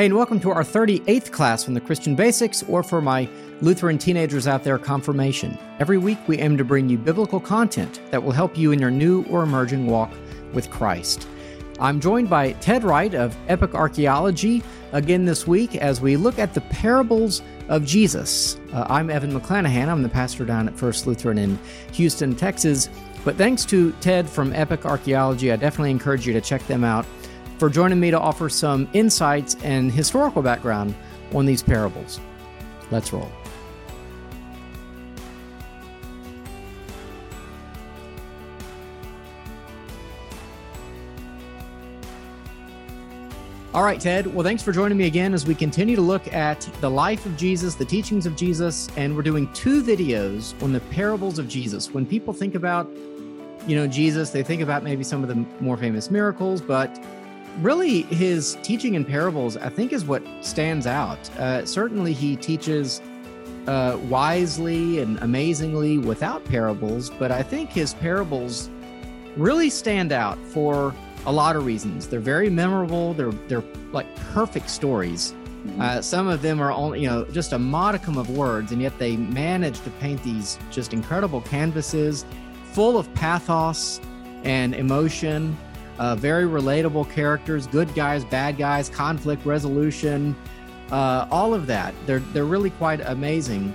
Hey, 0.00 0.06
and 0.06 0.16
welcome 0.16 0.40
to 0.40 0.50
our 0.50 0.64
38th 0.64 1.30
class 1.30 1.62
from 1.62 1.74
the 1.74 1.80
Christian 1.82 2.14
Basics, 2.14 2.62
or 2.62 2.82
for 2.82 3.02
my 3.02 3.28
Lutheran 3.60 3.98
teenagers 3.98 4.46
out 4.46 4.64
there, 4.64 4.78
Confirmation. 4.78 5.58
Every 5.78 5.98
week, 5.98 6.16
we 6.26 6.38
aim 6.38 6.56
to 6.56 6.64
bring 6.64 6.88
you 6.88 6.96
biblical 6.96 7.38
content 7.38 8.00
that 8.10 8.22
will 8.22 8.32
help 8.32 8.56
you 8.56 8.72
in 8.72 8.78
your 8.78 8.90
new 8.90 9.26
or 9.26 9.42
emerging 9.42 9.88
walk 9.88 10.10
with 10.54 10.70
Christ. 10.70 11.28
I'm 11.78 12.00
joined 12.00 12.30
by 12.30 12.52
Ted 12.52 12.82
Wright 12.82 13.12
of 13.12 13.36
Epic 13.48 13.74
Archaeology 13.74 14.62
again 14.92 15.26
this 15.26 15.46
week 15.46 15.76
as 15.76 16.00
we 16.00 16.16
look 16.16 16.38
at 16.38 16.54
the 16.54 16.62
parables 16.62 17.42
of 17.68 17.84
Jesus. 17.84 18.58
Uh, 18.72 18.86
I'm 18.88 19.10
Evan 19.10 19.38
McClanahan. 19.38 19.88
I'm 19.88 20.02
the 20.02 20.08
pastor 20.08 20.46
down 20.46 20.66
at 20.66 20.78
First 20.78 21.06
Lutheran 21.06 21.36
in 21.36 21.58
Houston, 21.92 22.34
Texas. 22.34 22.88
But 23.22 23.36
thanks 23.36 23.66
to 23.66 23.92
Ted 24.00 24.30
from 24.30 24.54
Epic 24.54 24.86
Archaeology, 24.86 25.52
I 25.52 25.56
definitely 25.56 25.90
encourage 25.90 26.26
you 26.26 26.32
to 26.32 26.40
check 26.40 26.66
them 26.68 26.84
out 26.84 27.04
for 27.60 27.68
joining 27.68 28.00
me 28.00 28.10
to 28.10 28.18
offer 28.18 28.48
some 28.48 28.88
insights 28.94 29.54
and 29.62 29.92
historical 29.92 30.40
background 30.40 30.94
on 31.34 31.44
these 31.44 31.62
parables. 31.62 32.18
Let's 32.90 33.12
roll. 33.12 33.30
All 43.74 43.84
right, 43.84 44.00
Ted. 44.00 44.26
Well, 44.34 44.42
thanks 44.42 44.62
for 44.62 44.72
joining 44.72 44.96
me 44.96 45.06
again 45.06 45.34
as 45.34 45.46
we 45.46 45.54
continue 45.54 45.94
to 45.96 46.02
look 46.02 46.32
at 46.32 46.62
the 46.80 46.90
life 46.90 47.26
of 47.26 47.36
Jesus, 47.36 47.74
the 47.74 47.84
teachings 47.84 48.24
of 48.24 48.36
Jesus, 48.36 48.88
and 48.96 49.14
we're 49.14 49.20
doing 49.20 49.52
two 49.52 49.82
videos 49.82 50.60
on 50.62 50.72
the 50.72 50.80
parables 50.80 51.38
of 51.38 51.46
Jesus. 51.46 51.92
When 51.92 52.06
people 52.06 52.32
think 52.32 52.54
about, 52.54 52.88
you 53.66 53.76
know, 53.76 53.86
Jesus, 53.86 54.30
they 54.30 54.42
think 54.42 54.62
about 54.62 54.82
maybe 54.82 55.04
some 55.04 55.22
of 55.22 55.28
the 55.28 55.46
more 55.62 55.76
famous 55.76 56.10
miracles, 56.10 56.62
but 56.62 56.90
really 57.58 58.02
his 58.02 58.56
teaching 58.62 58.94
in 58.94 59.04
parables, 59.04 59.56
I 59.56 59.68
think, 59.68 59.92
is 59.92 60.04
what 60.04 60.22
stands 60.40 60.86
out. 60.86 61.18
Uh, 61.38 61.64
certainly, 61.64 62.12
he 62.12 62.36
teaches 62.36 63.00
uh, 63.66 63.98
wisely 64.08 65.00
and 65.00 65.18
amazingly 65.22 65.98
without 65.98 66.44
parables, 66.44 67.10
but 67.10 67.30
I 67.30 67.42
think 67.42 67.70
his 67.70 67.94
parables 67.94 68.70
really 69.36 69.70
stand 69.70 70.12
out 70.12 70.38
for 70.46 70.94
a 71.26 71.32
lot 71.32 71.56
of 71.56 71.66
reasons. 71.66 72.08
They're 72.08 72.20
very 72.20 72.50
memorable. 72.50 73.14
They're 73.14 73.32
they're 73.48 73.64
like 73.92 74.14
perfect 74.32 74.70
stories. 74.70 75.32
Mm-hmm. 75.32 75.80
Uh, 75.80 76.02
some 76.02 76.26
of 76.26 76.40
them 76.40 76.60
are 76.60 76.72
only 76.72 77.00
you 77.00 77.08
know 77.08 77.24
just 77.26 77.52
a 77.52 77.58
modicum 77.58 78.16
of 78.16 78.30
words, 78.30 78.72
and 78.72 78.80
yet 78.80 78.98
they 78.98 79.16
manage 79.16 79.80
to 79.82 79.90
paint 79.90 80.22
these 80.22 80.58
just 80.70 80.92
incredible 80.92 81.42
canvases 81.42 82.24
full 82.72 82.96
of 82.96 83.12
pathos 83.14 84.00
and 84.44 84.74
emotion 84.74 85.56
uh, 86.00 86.16
very 86.16 86.44
relatable 86.44 87.08
characters, 87.10 87.66
good 87.66 87.94
guys, 87.94 88.24
bad 88.24 88.56
guys, 88.56 88.88
conflict 88.88 89.44
resolution, 89.44 90.34
uh, 90.90 91.28
all 91.30 91.52
of 91.52 91.66
that. 91.66 91.94
They're 92.06 92.20
they're 92.32 92.46
really 92.46 92.70
quite 92.70 93.02
amazing, 93.02 93.74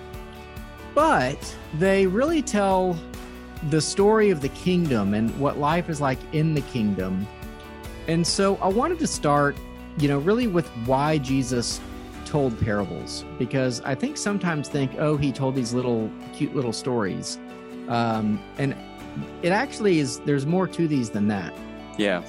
but 0.96 1.56
they 1.76 2.08
really 2.08 2.42
tell 2.42 2.98
the 3.70 3.80
story 3.80 4.31
of 4.31 4.42
the 4.42 4.50
kingdom 4.50 5.14
and 5.14 5.40
what 5.40 5.59
life 5.59 5.88
is 5.88 6.02
like 6.02 6.18
in 6.34 6.56
the 6.56 6.62
kingdom. 6.62 7.28
And 8.08 8.26
so 8.26 8.58
I 8.58 8.68
wanted 8.70 9.00
to 9.00 9.08
start, 9.08 9.56
you 10.00 10.08
know, 10.08 10.18
really 10.18 10.48
with 10.48 10.68
why 10.86 11.20
Jesus 11.20 11.80
told 12.26 12.59
parables 12.59 13.23
because 13.38 13.81
I 13.81 13.94
think 13.94 14.18
sometimes 14.18 14.68
think, 14.68 14.94
oh, 14.98 15.16
he 15.16 15.31
told 15.31 15.53
these 15.53 15.73
little 15.73 16.09
cute 16.34 16.56
little 16.56 16.73
stories, 16.73 17.38
um, 17.88 18.42
and 18.58 18.76
it 19.44 19.52
actually 19.52 20.00
is. 20.00 20.20
There's 20.22 20.48
more 20.48 20.68
to 20.70 20.88
these 20.88 21.12
than 21.12 21.28
that. 21.28 21.53
Yeah. 21.98 22.24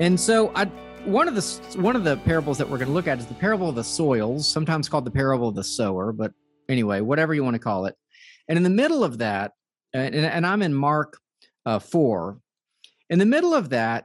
And 0.00 0.18
so 0.18 0.52
I 0.54 0.66
one 1.04 1.28
of 1.28 1.34
the 1.34 1.80
one 1.80 1.96
of 1.96 2.04
the 2.04 2.16
parables 2.18 2.58
that 2.58 2.68
we're 2.68 2.78
going 2.78 2.88
to 2.88 2.94
look 2.94 3.06
at 3.06 3.18
is 3.18 3.26
the 3.26 3.34
parable 3.34 3.68
of 3.68 3.74
the 3.74 3.84
soils, 3.84 4.48
sometimes 4.48 4.88
called 4.88 5.04
the 5.04 5.10
parable 5.10 5.48
of 5.48 5.54
the 5.54 5.64
sower, 5.64 6.12
but 6.12 6.32
anyway, 6.68 7.00
whatever 7.00 7.34
you 7.34 7.42
want 7.42 7.54
to 7.54 7.60
call 7.60 7.86
it. 7.86 7.94
And 8.48 8.56
in 8.56 8.62
the 8.62 8.70
middle 8.70 9.04
of 9.04 9.18
that, 9.18 9.52
and, 9.92 10.14
and 10.14 10.46
I'm 10.46 10.62
in 10.62 10.74
Mark 10.74 11.18
uh, 11.66 11.78
4, 11.78 12.38
in 13.10 13.18
the 13.18 13.26
middle 13.26 13.54
of 13.54 13.70
that, 13.70 14.04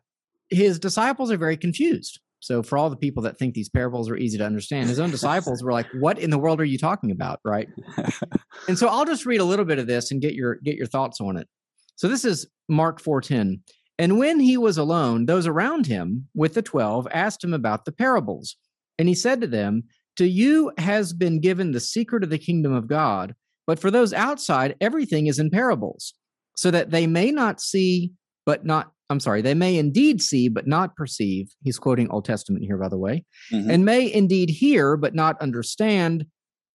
his 0.50 0.80
disciples 0.80 1.32
are 1.32 1.38
very 1.38 1.58
confused. 1.58 2.20
So 2.40 2.62
for 2.62 2.78
all 2.78 2.90
the 2.90 2.98
people 2.98 3.24
that 3.24 3.38
think 3.38 3.54
these 3.54 3.70
parables 3.70 4.10
are 4.10 4.18
easy 4.18 4.38
to 4.38 4.46
understand, 4.46 4.90
his 4.90 5.00
own 5.00 5.12
disciples 5.18 5.64
were 5.64 5.72
like, 5.72 5.88
"What 6.00 6.20
in 6.20 6.30
the 6.30 6.38
world 6.38 6.60
are 6.60 6.66
you 6.66 6.78
talking 6.78 7.12
about?" 7.12 7.40
Right? 7.46 7.70
and 8.68 8.78
so 8.78 8.88
I'll 8.88 9.06
just 9.06 9.26
read 9.26 9.40
a 9.40 9.46
little 9.46 9.66
bit 9.66 9.80
of 9.80 9.88
this 9.88 10.12
and 10.12 10.22
get 10.22 10.34
your 10.34 10.56
get 10.56 10.76
your 10.76 10.88
thoughts 10.88 11.22
on 11.22 11.38
it. 11.38 11.48
So 11.96 12.08
this 12.08 12.26
is 12.26 12.48
Mark 12.68 13.02
4:10. 13.02 13.60
And 14.00 14.18
when 14.18 14.40
he 14.40 14.58
was 14.58 14.78
alone, 14.78 15.26
those 15.26 15.46
around 15.46 15.86
him 15.86 16.28
with 16.34 16.56
the 16.56 16.62
twelve 16.62 17.08
asked 17.12 17.44
him 17.44 17.54
about 17.54 17.86
the 17.86 17.92
parables. 17.92 18.56
And 18.98 19.08
he 19.08 19.16
said 19.16 19.42
to 19.42 19.48
them, 19.48 19.84
To 20.18 20.28
you 20.28 20.72
has 20.78 21.14
been 21.14 21.40
given 21.40 21.72
the 21.72 21.80
secret 21.80 22.24
of 22.24 22.30
the 22.30 22.38
kingdom 22.38 22.74
of 22.74 22.88
God, 22.88 23.36
but 23.68 23.80
for 23.80 23.92
those 23.92 24.14
outside, 24.14 24.76
everything 24.82 25.28
is 25.28 25.40
in 25.40 25.50
parables, 25.50 26.14
so 26.56 26.72
that 26.72 26.90
they 26.90 27.08
may 27.08 27.32
not 27.32 27.62
see, 27.62 28.12
but 28.46 28.66
not, 28.66 28.92
I'm 29.10 29.20
sorry, 29.20 29.42
they 29.42 29.54
may 29.54 29.78
indeed 29.78 30.22
see, 30.22 30.50
but 30.50 30.68
not 30.68 30.96
perceive. 30.96 31.54
He's 31.64 31.80
quoting 31.80 32.10
Old 32.10 32.26
Testament 32.26 32.66
here, 32.66 32.78
by 32.78 32.90
the 32.90 32.98
way, 32.98 33.26
mm-hmm. 33.52 33.70
and 33.70 33.86
may 33.86 34.12
indeed 34.12 34.50
hear, 34.50 34.98
but 34.98 35.16
not 35.16 35.40
understand, 35.42 36.26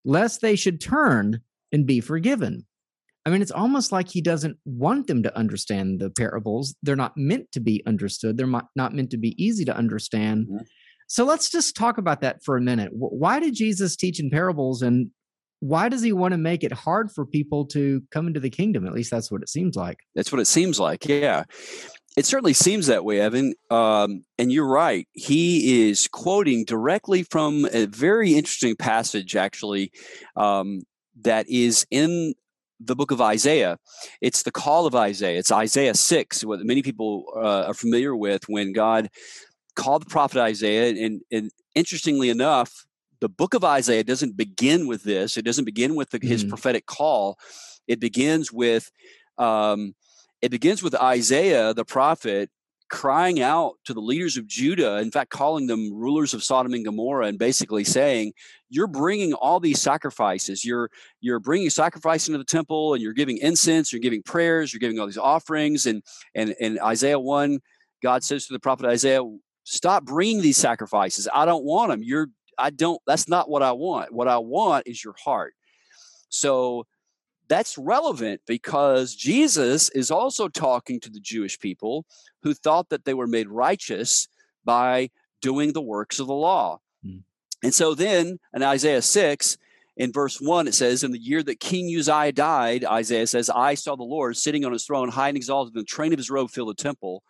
lest 0.05 0.41
they 0.41 0.57
should 0.57 0.81
turn 0.81 1.41
and 1.73 1.85
be 1.85 2.01
forgiven. 2.01 2.65
I 3.27 3.31
mean, 3.31 3.43
it's 3.43 3.51
almost 3.51 3.93
like 3.93 4.09
he 4.09 4.23
doesn't 4.23 4.57
want 4.65 5.07
them 5.07 5.23
to 5.23 5.37
understand 5.37 6.01
the 6.01 6.11
parables. 6.11 6.75
They're 6.83 6.97
not 6.97 7.13
meant 7.17 7.53
to 7.53 7.61
be 7.61 7.83
understood, 7.87 8.37
they're 8.37 8.47
not 8.47 8.95
meant 8.95 9.11
to 9.11 9.19
be 9.19 9.35
easy 9.43 9.65
to 9.67 9.77
understand. 9.77 10.47
Mm-hmm. 10.47 10.65
So 11.09 11.25
let's 11.25 11.51
just 11.51 11.75
talk 11.75 11.97
about 11.99 12.21
that 12.21 12.43
for 12.45 12.57
a 12.57 12.61
minute. 12.61 12.91
Why 12.93 13.41
did 13.41 13.55
Jesus 13.55 13.97
teach 13.97 14.21
in 14.21 14.29
parables 14.29 14.83
and 14.83 15.11
why 15.61 15.89
does 15.89 16.03
he 16.03 16.13
want 16.13 16.33
to 16.33 16.39
make 16.39 16.63
it 16.63 16.71
hard 16.71 17.11
for 17.11 17.27
people 17.27 17.65
to 17.67 18.03
come 18.11 18.27
into 18.27 18.41
the 18.41 18.51
kingdom? 18.51 18.87
At 18.87 18.93
least 18.93 19.11
that's 19.11 19.31
what 19.31 19.43
it 19.43 19.49
seems 19.49 19.75
like. 19.75 19.99
That's 20.15 20.31
what 20.31 20.41
it 20.41 20.47
seems 20.47 20.79
like. 20.79 21.07
Yeah. 21.07 21.45
It 22.17 22.27
certainly 22.27 22.53
seems 22.53 22.87
that 22.87 23.05
way, 23.05 23.21
Evan. 23.21 23.55
Um, 23.71 24.25
and 24.39 24.53
you're 24.53 24.69
right. 24.69 25.09
He 25.13 25.89
is 25.89 26.09
quoting 26.09 26.65
directly 26.65 27.23
from 27.23 27.67
a 27.73 27.87
very 27.87 28.35
interesting 28.35 28.77
passage, 28.77 29.35
actually, 29.35 29.93
um, 30.37 30.83
that 31.23 31.49
is 31.49 31.87
in 31.91 32.35
the 32.81 32.97
book 32.97 33.11
of 33.11 33.21
Isaiah. 33.21 33.79
It's 34.21 34.43
the 34.43 34.51
call 34.51 34.87
of 34.87 34.95
Isaiah. 34.95 35.39
It's 35.39 35.53
Isaiah 35.53 35.95
6, 35.95 36.45
what 36.45 36.61
many 36.65 36.83
people 36.83 37.25
uh, 37.37 37.65
are 37.67 37.75
familiar 37.75 38.15
with 38.15 38.49
when 38.49 38.73
God 38.73 39.09
called 39.75 40.03
the 40.03 40.11
prophet 40.11 40.41
Isaiah. 40.41 40.91
And, 41.05 41.23
and 41.31 41.51
interestingly 41.75 42.29
enough, 42.31 42.87
the 43.21 43.29
book 43.29 43.55
of 43.55 43.65
Isaiah 43.65 44.05
doesn't 44.05 44.37
begin 44.37 44.87
with 44.87 45.03
this, 45.03 45.37
it 45.37 45.45
doesn't 45.45 45.65
begin 45.65 45.97
with 45.97 46.11
the, 46.11 46.21
his 46.23 46.43
mm-hmm. 46.43 46.51
prophetic 46.51 46.87
call. 46.87 47.39
It 47.87 48.01
begins 48.01 48.53
with. 48.53 48.91
Um, 49.39 49.95
it 50.41 50.51
begins 50.51 50.85
with 50.85 50.95
Isaiah 50.95 51.75
the 51.75 51.85
prophet 51.85 52.51
crying 52.89 53.41
out 53.41 53.75
to 53.85 53.95
the 53.95 54.01
leaders 54.01 54.37
of 54.37 54.47
Judah, 54.47 54.99
in 54.99 55.11
fact, 55.11 55.31
calling 55.31 55.67
them 55.67 55.93
rulers 55.93 56.35
of 56.35 56.43
Sodom 56.43 56.75
and 56.75 56.85
Gomorrah, 56.85 57.27
and 57.27 57.39
basically 57.39 57.85
saying, 57.85 58.33
"You're 58.71 58.87
bringing 58.87 59.35
all 59.35 59.61
these 59.61 59.81
sacrifices. 59.81 60.65
You're 60.65 60.91
you're 61.21 61.41
bringing 61.41 61.71
sacrifice 61.71 62.29
into 62.29 62.39
the 62.39 62.45
temple, 62.45 62.95
and 62.95 63.03
you're 63.03 63.13
giving 63.13 63.39
incense. 63.39 63.93
You're 63.93 64.01
giving 64.01 64.23
prayers. 64.23 64.73
You're 64.73 64.81
giving 64.81 64.99
all 64.99 65.07
these 65.07 65.19
offerings." 65.19 65.87
And 65.87 66.03
and 66.35 66.55
and 66.61 66.79
Isaiah 66.81 67.21
one, 67.21 67.61
God 68.03 68.25
says 68.25 68.47
to 68.47 68.53
the 68.53 68.61
prophet 68.61 68.87
Isaiah, 68.87 69.23
"Stop 69.65 70.05
bringing 70.05 70.43
these 70.43 70.57
sacrifices. 70.57 71.29
I 71.33 71.45
don't 71.45 71.65
want 71.65 71.91
them. 71.91 72.03
You're 72.03 72.29
I 72.59 72.71
don't. 72.71 73.01
That's 73.07 73.29
not 73.29 73.49
what 73.49 73.63
I 73.63 73.73
want. 73.73 74.13
What 74.13 74.29
I 74.29 74.39
want 74.39 74.87
is 74.87 75.05
your 75.05 75.15
heart." 75.25 75.55
So 76.31 76.87
that's 77.49 77.79
relevant 77.79 78.43
because 78.47 79.15
Jesus 79.15 79.89
is 79.91 80.11
also 80.11 80.49
talking 80.49 81.01
to 81.01 81.11
the 81.11 81.21
Jewish 81.21 81.59
people 81.59 82.05
who 82.43 82.55
thought 82.55 82.91
that 82.91 83.05
they 83.05 83.15
were 83.15 83.27
made 83.27 83.49
righteous 83.49 84.29
by 84.65 85.11
doing 85.41 85.73
the 85.73 85.81
works 85.81 86.21
of 86.21 86.27
the 86.27 86.35
law. 86.35 86.81
Mm. 87.05 87.23
And 87.63 87.75
so 87.75 87.95
then 87.95 88.39
in 88.55 88.63
Isaiah 88.63 89.03
6, 89.03 89.57
in 89.97 90.13
verse 90.13 90.41
1, 90.41 90.69
it 90.69 90.75
says, 90.75 91.03
In 91.03 91.11
the 91.11 91.19
year 91.19 91.43
that 91.43 91.59
King 91.59 91.87
Uzziah 91.97 92.33
died, 92.33 92.85
Isaiah 92.85 93.27
says, 93.27 93.51
I 93.51 93.75
saw 93.75 93.97
the 93.97 94.05
Lord 94.05 94.37
sitting 94.37 94.65
on 94.65 94.73
his 94.73 94.85
throne, 94.85 95.09
high 95.09 95.29
and 95.29 95.37
exalted, 95.37 95.75
and 95.75 95.83
the 95.83 95.87
train 95.87 96.13
of 96.13 96.19
his 96.19 96.31
robe 96.31 96.51
filled 96.51 96.69
the 96.69 96.83
temple. 96.83 97.25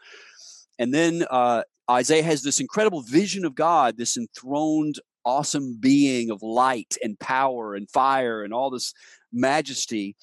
And 0.79 0.93
then 0.93 1.25
uh, 1.31 1.63
Isaiah 1.91 2.23
has 2.23 2.43
this 2.43 2.61
incredible 2.61 3.01
vision 3.01 3.47
of 3.47 3.55
God, 3.55 3.97
this 3.97 4.19
enthroned, 4.19 5.01
awesome 5.25 5.77
being 5.81 6.31
of 6.31 6.43
light 6.43 6.97
and 7.03 7.19
power 7.19 7.75
and 7.75 7.89
fire 7.91 8.43
and 8.43 8.53
all 8.53 8.71
this 8.71 8.95
majesty. 9.33 10.17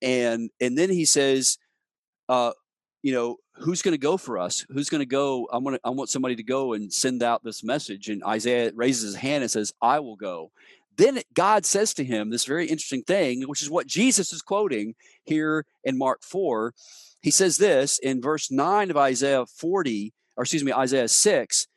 And 0.00 0.50
and 0.60 0.76
then 0.76 0.90
he 0.90 1.04
says, 1.04 1.58
uh, 2.28 2.52
you 3.02 3.12
know, 3.12 3.36
who's 3.54 3.82
going 3.82 3.92
to 3.92 3.98
go 3.98 4.16
for 4.16 4.38
us? 4.38 4.64
Who's 4.70 4.88
going 4.88 5.00
to 5.00 5.06
go? 5.06 5.48
I 5.52 5.58
want 5.58 5.80
I 5.84 5.90
want 5.90 6.10
somebody 6.10 6.36
to 6.36 6.42
go 6.42 6.72
and 6.72 6.92
send 6.92 7.22
out 7.22 7.44
this 7.44 7.64
message. 7.64 8.08
And 8.08 8.22
Isaiah 8.24 8.72
raises 8.74 9.02
his 9.02 9.16
hand 9.16 9.42
and 9.42 9.50
says, 9.50 9.72
I 9.80 10.00
will 10.00 10.16
go. 10.16 10.50
Then 10.96 11.20
God 11.32 11.64
says 11.64 11.94
to 11.94 12.04
him 12.04 12.30
this 12.30 12.44
very 12.44 12.66
interesting 12.66 13.02
thing, 13.02 13.42
which 13.42 13.62
is 13.62 13.70
what 13.70 13.86
Jesus 13.86 14.32
is 14.32 14.42
quoting 14.42 14.96
here 15.24 15.64
in 15.84 15.96
Mark 15.96 16.24
4. 16.24 16.74
He 17.22 17.30
says 17.30 17.56
this 17.56 17.98
in 18.00 18.20
verse 18.20 18.50
9 18.50 18.90
of 18.90 18.96
Isaiah 18.96 19.46
40, 19.46 20.12
or 20.36 20.42
excuse 20.42 20.64
me, 20.64 20.72
Isaiah 20.72 21.08
6. 21.08 21.68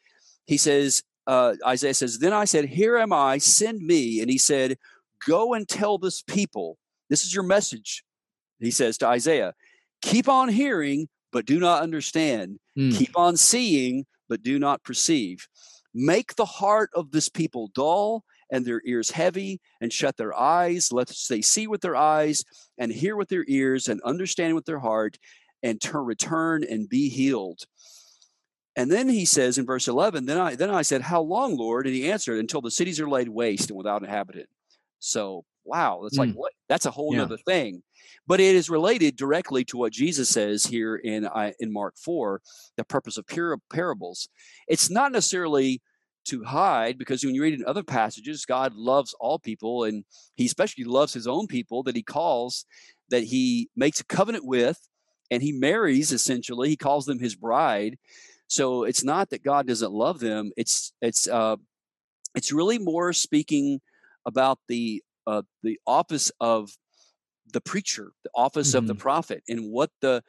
He 0.47 0.57
says, 0.57 1.03
uh, 1.27 1.53
Isaiah 1.65 1.93
says, 1.93 2.17
Then 2.17 2.33
I 2.33 2.45
said, 2.45 2.65
Here 2.65 2.97
am 2.97 3.13
I, 3.13 3.37
send 3.37 3.81
me. 3.81 4.21
And 4.21 4.29
he 4.29 4.39
said, 4.39 4.77
Go 5.27 5.53
and 5.53 5.67
tell 5.67 5.97
this 5.97 6.21
people, 6.21 6.77
this 7.09 7.23
is 7.25 7.33
your 7.33 7.43
message. 7.43 8.03
He 8.59 8.71
says 8.71 8.97
to 8.99 9.07
Isaiah, 9.07 9.53
Keep 10.01 10.29
on 10.29 10.49
hearing, 10.49 11.07
but 11.31 11.45
do 11.45 11.59
not 11.59 11.83
understand. 11.83 12.59
Mm. 12.77 12.97
Keep 12.97 13.17
on 13.17 13.37
seeing, 13.37 14.05
but 14.29 14.43
do 14.43 14.59
not 14.59 14.83
perceive. 14.83 15.47
Make 15.93 16.35
the 16.35 16.45
heart 16.45 16.89
of 16.95 17.11
this 17.11 17.29
people 17.29 17.69
dull 17.73 18.23
and 18.51 18.65
their 18.65 18.81
ears 18.85 19.11
heavy, 19.11 19.61
and 19.79 19.93
shut 19.93 20.17
their 20.17 20.37
eyes, 20.37 20.91
lest 20.91 21.29
they 21.29 21.41
see 21.41 21.67
with 21.67 21.79
their 21.79 21.95
eyes, 21.95 22.43
and 22.77 22.91
hear 22.91 23.15
with 23.15 23.29
their 23.29 23.45
ears, 23.47 23.87
and 23.87 24.01
understand 24.01 24.55
with 24.55 24.65
their 24.65 24.79
heart, 24.79 25.17
and 25.63 25.79
turn, 25.79 26.05
return 26.05 26.63
and 26.69 26.89
be 26.89 27.07
healed. 27.07 27.61
And 28.75 28.91
then 28.91 29.07
he 29.07 29.25
says 29.25 29.57
in 29.57 29.65
verse 29.65 29.87
11, 29.87 30.25
then 30.25 30.37
I, 30.37 30.55
then 30.55 30.69
I 30.69 30.81
said, 30.81 31.01
How 31.01 31.21
long, 31.21 31.55
Lord? 31.55 31.85
And 31.85 31.95
he 31.95 32.11
answered, 32.11 32.39
Until 32.39 32.61
the 32.61 32.71
cities 32.71 32.99
are 32.99 33.09
laid 33.09 33.29
waste 33.29 33.69
and 33.69 33.77
without 33.77 34.03
inhabitant. 34.03 34.49
So, 35.01 35.43
wow, 35.65 35.99
that's 36.03 36.15
mm. 36.15 36.27
like, 36.27 36.33
what? 36.33 36.53
That's 36.69 36.85
a 36.85 36.91
whole 36.91 37.15
yeah. 37.15 37.23
other 37.23 37.37
thing. 37.37 37.83
But 38.27 38.39
it 38.39 38.55
is 38.55 38.69
related 38.69 39.17
directly 39.17 39.65
to 39.65 39.77
what 39.77 39.91
Jesus 39.91 40.29
says 40.29 40.65
here 40.65 40.95
in, 40.95 41.27
in 41.59 41.73
Mark 41.73 41.95
4, 41.97 42.41
the 42.77 42.83
purpose 42.85 43.17
of 43.17 43.25
parables. 43.69 44.29
It's 44.67 44.89
not 44.89 45.11
necessarily 45.11 45.81
to 46.25 46.43
hide 46.43 46.97
because 46.97 47.25
when 47.25 47.35
you 47.35 47.41
read 47.41 47.55
in 47.55 47.65
other 47.65 47.83
passages, 47.83 48.45
God 48.45 48.73
loves 48.75 49.15
all 49.19 49.39
people 49.39 49.85
and 49.85 50.05
he 50.35 50.45
especially 50.45 50.83
loves 50.83 51.13
his 51.13 51.27
own 51.27 51.47
people 51.47 51.83
that 51.83 51.95
he 51.95 52.03
calls, 52.03 52.65
that 53.09 53.23
he 53.23 53.69
makes 53.75 53.99
a 53.99 54.05
covenant 54.05 54.45
with, 54.45 54.77
and 55.31 55.41
he 55.41 55.51
marries 55.51 56.11
essentially. 56.11 56.69
He 56.69 56.77
calls 56.77 57.05
them 57.05 57.19
his 57.19 57.35
bride. 57.35 57.97
So 58.47 58.83
it's 58.83 59.03
not 59.03 59.29
that 59.29 59.43
God 59.43 59.65
doesn't 59.67 59.91
love 59.91 60.19
them. 60.19 60.51
It's 60.57 60.93
it's 61.01 61.27
uh, 61.27 61.55
it's 62.35 62.51
really 62.51 62.77
more 62.77 63.13
speaking 63.13 63.79
about 64.25 64.59
the 64.67 65.03
uh, 65.27 65.43
the 65.63 65.79
office 65.85 66.31
of 66.39 66.71
the 67.53 67.61
preacher, 67.61 68.11
the 68.23 68.31
office 68.33 68.69
mm-hmm. 68.69 68.79
of 68.79 68.87
the 68.87 68.93
mm-hmm. 68.93 69.01
prophet, 69.01 69.43
and 69.47 69.71
what 69.71 69.91
the 70.01 70.23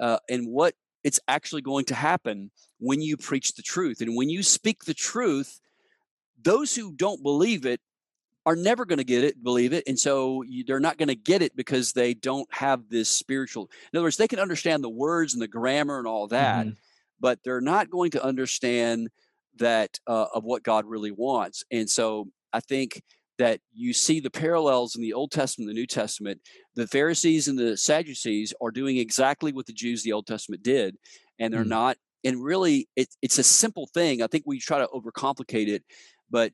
uh, 0.00 0.18
and 0.28 0.46
what 0.48 0.74
it's 1.04 1.20
actually 1.28 1.62
going 1.62 1.84
to 1.86 1.94
happen 1.94 2.50
when 2.78 3.00
you 3.00 3.16
preach 3.16 3.54
the 3.54 3.62
truth. 3.62 4.00
And 4.00 4.16
when 4.16 4.28
you 4.28 4.42
speak 4.42 4.84
the 4.84 4.94
truth, 4.94 5.60
those 6.42 6.74
who 6.74 6.92
don't 6.92 7.22
believe 7.22 7.66
it 7.66 7.80
are 8.46 8.56
never 8.56 8.84
going 8.86 8.98
to 8.98 9.04
get 9.04 9.24
it, 9.24 9.42
believe 9.42 9.72
it. 9.72 9.84
And 9.86 9.98
so 9.98 10.42
you, 10.42 10.64
they're 10.64 10.80
not 10.80 10.96
going 10.96 11.08
to 11.08 11.14
get 11.14 11.42
it 11.42 11.54
because 11.54 11.92
they 11.92 12.14
don't 12.14 12.48
have 12.52 12.88
this 12.88 13.08
spiritual. 13.08 13.70
In 13.92 13.98
other 13.98 14.04
words, 14.04 14.16
they 14.16 14.28
can 14.28 14.38
understand 14.38 14.82
the 14.82 14.88
words 14.88 15.34
and 15.34 15.42
the 15.42 15.48
grammar 15.48 15.98
and 15.98 16.06
all 16.06 16.26
that, 16.28 16.66
mm-hmm. 16.66 16.74
but 17.20 17.38
they're 17.44 17.60
not 17.60 17.90
going 17.90 18.12
to 18.12 18.24
understand 18.24 19.10
that 19.56 19.98
uh, 20.06 20.26
of 20.34 20.44
what 20.44 20.62
God 20.62 20.86
really 20.86 21.12
wants. 21.12 21.64
And 21.70 21.88
so 21.88 22.28
I 22.52 22.60
think 22.60 23.02
that 23.40 23.58
you 23.72 23.94
see 23.94 24.20
the 24.20 24.30
parallels 24.30 24.94
in 24.94 25.00
the 25.00 25.14
Old 25.14 25.30
Testament 25.30 25.70
and 25.70 25.74
the 25.74 25.80
New 25.80 25.86
Testament. 25.86 26.42
The 26.74 26.86
Pharisees 26.86 27.48
and 27.48 27.58
the 27.58 27.74
Sadducees 27.74 28.52
are 28.60 28.70
doing 28.70 28.98
exactly 28.98 29.50
what 29.50 29.64
the 29.64 29.72
Jews 29.72 30.02
the 30.02 30.12
Old 30.12 30.26
Testament 30.26 30.62
did, 30.62 30.96
and 31.38 31.52
they're 31.52 31.64
mm. 31.64 31.68
not. 31.68 31.96
And 32.22 32.44
really, 32.44 32.86
it, 32.96 33.08
it's 33.22 33.38
a 33.38 33.42
simple 33.42 33.88
thing. 33.94 34.20
I 34.20 34.26
think 34.26 34.44
we 34.46 34.60
try 34.60 34.78
to 34.78 34.88
overcomplicate 34.88 35.68
it, 35.68 35.82
but 36.30 36.52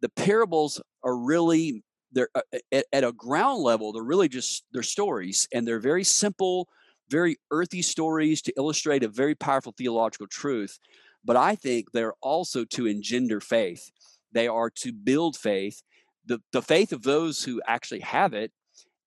the 0.00 0.08
parables 0.08 0.80
are 1.04 1.14
really 1.14 1.84
they're 2.12 2.30
uh, 2.34 2.40
at, 2.72 2.86
at 2.90 3.04
a 3.04 3.12
ground 3.12 3.62
level. 3.62 3.92
They're 3.92 4.02
really 4.02 4.30
just 4.30 4.64
they're 4.72 4.82
stories, 4.82 5.46
and 5.52 5.68
they're 5.68 5.78
very 5.78 6.04
simple, 6.04 6.68
very 7.10 7.36
earthy 7.50 7.82
stories 7.82 8.40
to 8.42 8.52
illustrate 8.56 9.04
a 9.04 9.08
very 9.08 9.34
powerful 9.34 9.74
theological 9.76 10.26
truth. 10.26 10.78
But 11.22 11.36
I 11.36 11.54
think 11.54 11.92
they're 11.92 12.14
also 12.22 12.64
to 12.64 12.86
engender 12.86 13.40
faith. 13.40 13.90
They 14.32 14.48
are 14.48 14.70
to 14.70 14.92
build 14.92 15.36
faith 15.36 15.82
the, 16.28 16.40
the 16.52 16.62
faith 16.62 16.92
of 16.92 17.02
those 17.02 17.42
who 17.42 17.60
actually 17.66 18.00
have 18.00 18.34
it. 18.34 18.52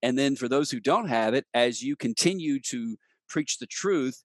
And 0.03 0.17
then 0.17 0.35
for 0.35 0.47
those 0.47 0.71
who 0.71 0.79
don't 0.79 1.07
have 1.07 1.33
it, 1.33 1.45
as 1.53 1.81
you 1.81 1.95
continue 1.95 2.59
to 2.61 2.97
preach 3.29 3.59
the 3.59 3.67
truth, 3.67 4.23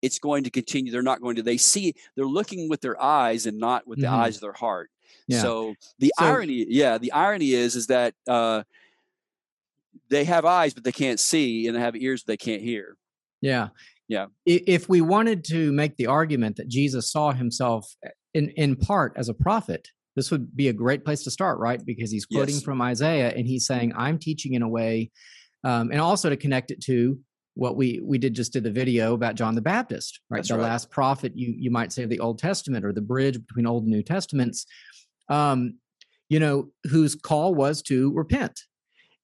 it's 0.00 0.18
going 0.18 0.44
to 0.44 0.50
continue. 0.50 0.90
They're 0.90 1.02
not 1.02 1.20
going 1.20 1.36
to, 1.36 1.42
they 1.42 1.58
see, 1.58 1.94
they're 2.16 2.24
looking 2.24 2.68
with 2.68 2.80
their 2.80 3.00
eyes 3.00 3.46
and 3.46 3.58
not 3.58 3.86
with 3.86 4.00
the 4.00 4.06
mm-hmm. 4.06 4.14
eyes 4.14 4.36
of 4.36 4.40
their 4.40 4.52
heart. 4.52 4.90
Yeah. 5.26 5.42
So 5.42 5.74
the 5.98 6.12
so, 6.18 6.24
irony, 6.24 6.66
yeah, 6.68 6.98
the 6.98 7.12
irony 7.12 7.52
is, 7.52 7.76
is 7.76 7.88
that 7.88 8.14
uh, 8.26 8.62
they 10.08 10.24
have 10.24 10.44
eyes, 10.44 10.72
but 10.72 10.84
they 10.84 10.92
can't 10.92 11.20
see, 11.20 11.66
and 11.66 11.76
they 11.76 11.80
have 11.80 11.96
ears, 11.96 12.22
but 12.22 12.32
they 12.32 12.36
can't 12.38 12.62
hear. 12.62 12.96
Yeah. 13.42 13.68
Yeah. 14.08 14.26
If 14.46 14.88
we 14.88 15.02
wanted 15.02 15.44
to 15.46 15.70
make 15.72 15.96
the 15.96 16.06
argument 16.06 16.56
that 16.56 16.68
Jesus 16.68 17.12
saw 17.12 17.32
himself 17.32 17.94
eh, 18.02 18.08
in, 18.32 18.48
in 18.50 18.76
part 18.76 19.12
as 19.16 19.28
a 19.28 19.34
prophet, 19.34 19.88
this 20.18 20.30
would 20.30 20.54
be 20.56 20.68
a 20.68 20.72
great 20.72 21.04
place 21.04 21.22
to 21.24 21.30
start, 21.30 21.58
right? 21.58 21.80
Because 21.84 22.10
he's 22.10 22.26
quoting 22.26 22.56
yes. 22.56 22.64
from 22.64 22.82
Isaiah 22.82 23.32
and 23.34 23.46
he's 23.46 23.66
saying, 23.66 23.92
I'm 23.96 24.18
teaching 24.18 24.54
in 24.54 24.62
a 24.62 24.68
way, 24.68 25.10
um, 25.64 25.90
and 25.90 26.00
also 26.00 26.28
to 26.28 26.36
connect 26.36 26.70
it 26.70 26.80
to 26.84 27.18
what 27.54 27.76
we 27.76 28.00
we 28.04 28.18
did 28.18 28.34
just 28.34 28.52
did 28.52 28.62
the 28.62 28.70
video 28.70 29.14
about 29.14 29.34
John 29.34 29.54
the 29.54 29.60
Baptist, 29.60 30.20
right? 30.30 30.38
That's 30.38 30.48
the 30.48 30.56
right. 30.56 30.62
last 30.62 30.90
prophet, 30.90 31.32
you 31.34 31.54
you 31.56 31.70
might 31.70 31.92
say 31.92 32.04
of 32.04 32.10
the 32.10 32.20
Old 32.20 32.38
Testament 32.38 32.84
or 32.84 32.92
the 32.92 33.00
bridge 33.00 33.38
between 33.44 33.66
Old 33.66 33.82
and 33.82 33.92
New 33.92 34.02
Testaments, 34.02 34.64
um, 35.28 35.74
you 36.28 36.38
know, 36.38 36.68
whose 36.84 37.14
call 37.14 37.54
was 37.54 37.82
to 37.82 38.12
repent. 38.14 38.60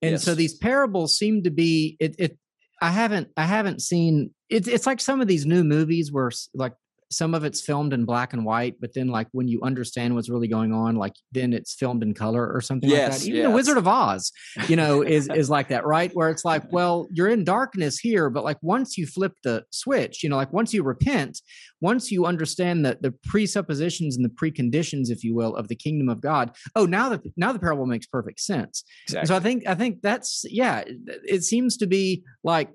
And 0.02 0.12
yes. 0.12 0.24
so 0.24 0.34
these 0.34 0.54
parables 0.54 1.16
seem 1.16 1.44
to 1.44 1.50
be 1.50 1.96
it, 2.00 2.16
it 2.18 2.38
I 2.82 2.90
haven't 2.90 3.28
I 3.36 3.44
haven't 3.44 3.82
seen 3.82 4.34
it's 4.50 4.68
it's 4.68 4.86
like 4.86 5.00
some 5.00 5.20
of 5.20 5.28
these 5.28 5.46
new 5.46 5.62
movies 5.64 6.10
where 6.12 6.30
like 6.54 6.74
some 7.10 7.34
of 7.34 7.44
it's 7.44 7.60
filmed 7.60 7.92
in 7.92 8.04
black 8.04 8.32
and 8.32 8.44
white, 8.44 8.74
but 8.80 8.94
then 8.94 9.08
like 9.08 9.28
when 9.32 9.48
you 9.48 9.60
understand 9.62 10.14
what's 10.14 10.28
really 10.28 10.48
going 10.48 10.72
on, 10.72 10.96
like 10.96 11.14
then 11.32 11.52
it's 11.52 11.74
filmed 11.74 12.02
in 12.02 12.14
color 12.14 12.50
or 12.52 12.60
something 12.60 12.90
yes, 12.90 13.12
like 13.12 13.20
that. 13.20 13.26
Even 13.26 13.40
yes. 13.40 13.48
the 13.48 13.54
Wizard 13.54 13.78
of 13.78 13.86
Oz, 13.86 14.32
you 14.68 14.76
know, 14.76 15.02
is 15.06 15.28
is 15.28 15.50
like 15.50 15.68
that, 15.68 15.86
right? 15.86 16.10
Where 16.14 16.30
it's 16.30 16.44
like, 16.44 16.62
well, 16.72 17.08
you're 17.12 17.28
in 17.28 17.44
darkness 17.44 17.98
here, 17.98 18.30
but 18.30 18.44
like 18.44 18.58
once 18.62 18.98
you 18.98 19.06
flip 19.06 19.32
the 19.44 19.64
switch, 19.70 20.22
you 20.22 20.28
know, 20.28 20.36
like 20.36 20.52
once 20.52 20.72
you 20.74 20.82
repent, 20.82 21.40
once 21.80 22.10
you 22.10 22.26
understand 22.26 22.84
the 22.84 22.98
the 23.00 23.12
presuppositions 23.24 24.16
and 24.16 24.24
the 24.24 24.30
preconditions, 24.30 25.10
if 25.10 25.22
you 25.24 25.34
will, 25.34 25.54
of 25.56 25.68
the 25.68 25.76
kingdom 25.76 26.08
of 26.08 26.20
God, 26.20 26.52
oh, 26.74 26.86
now 26.86 27.08
the 27.08 27.20
now 27.36 27.52
the 27.52 27.58
parable 27.58 27.86
makes 27.86 28.06
perfect 28.06 28.40
sense. 28.40 28.84
Exactly. 29.04 29.26
So 29.28 29.36
I 29.36 29.40
think 29.40 29.66
I 29.66 29.74
think 29.74 30.02
that's 30.02 30.44
yeah, 30.48 30.84
it 30.86 31.42
seems 31.42 31.76
to 31.78 31.86
be 31.86 32.24
like 32.42 32.70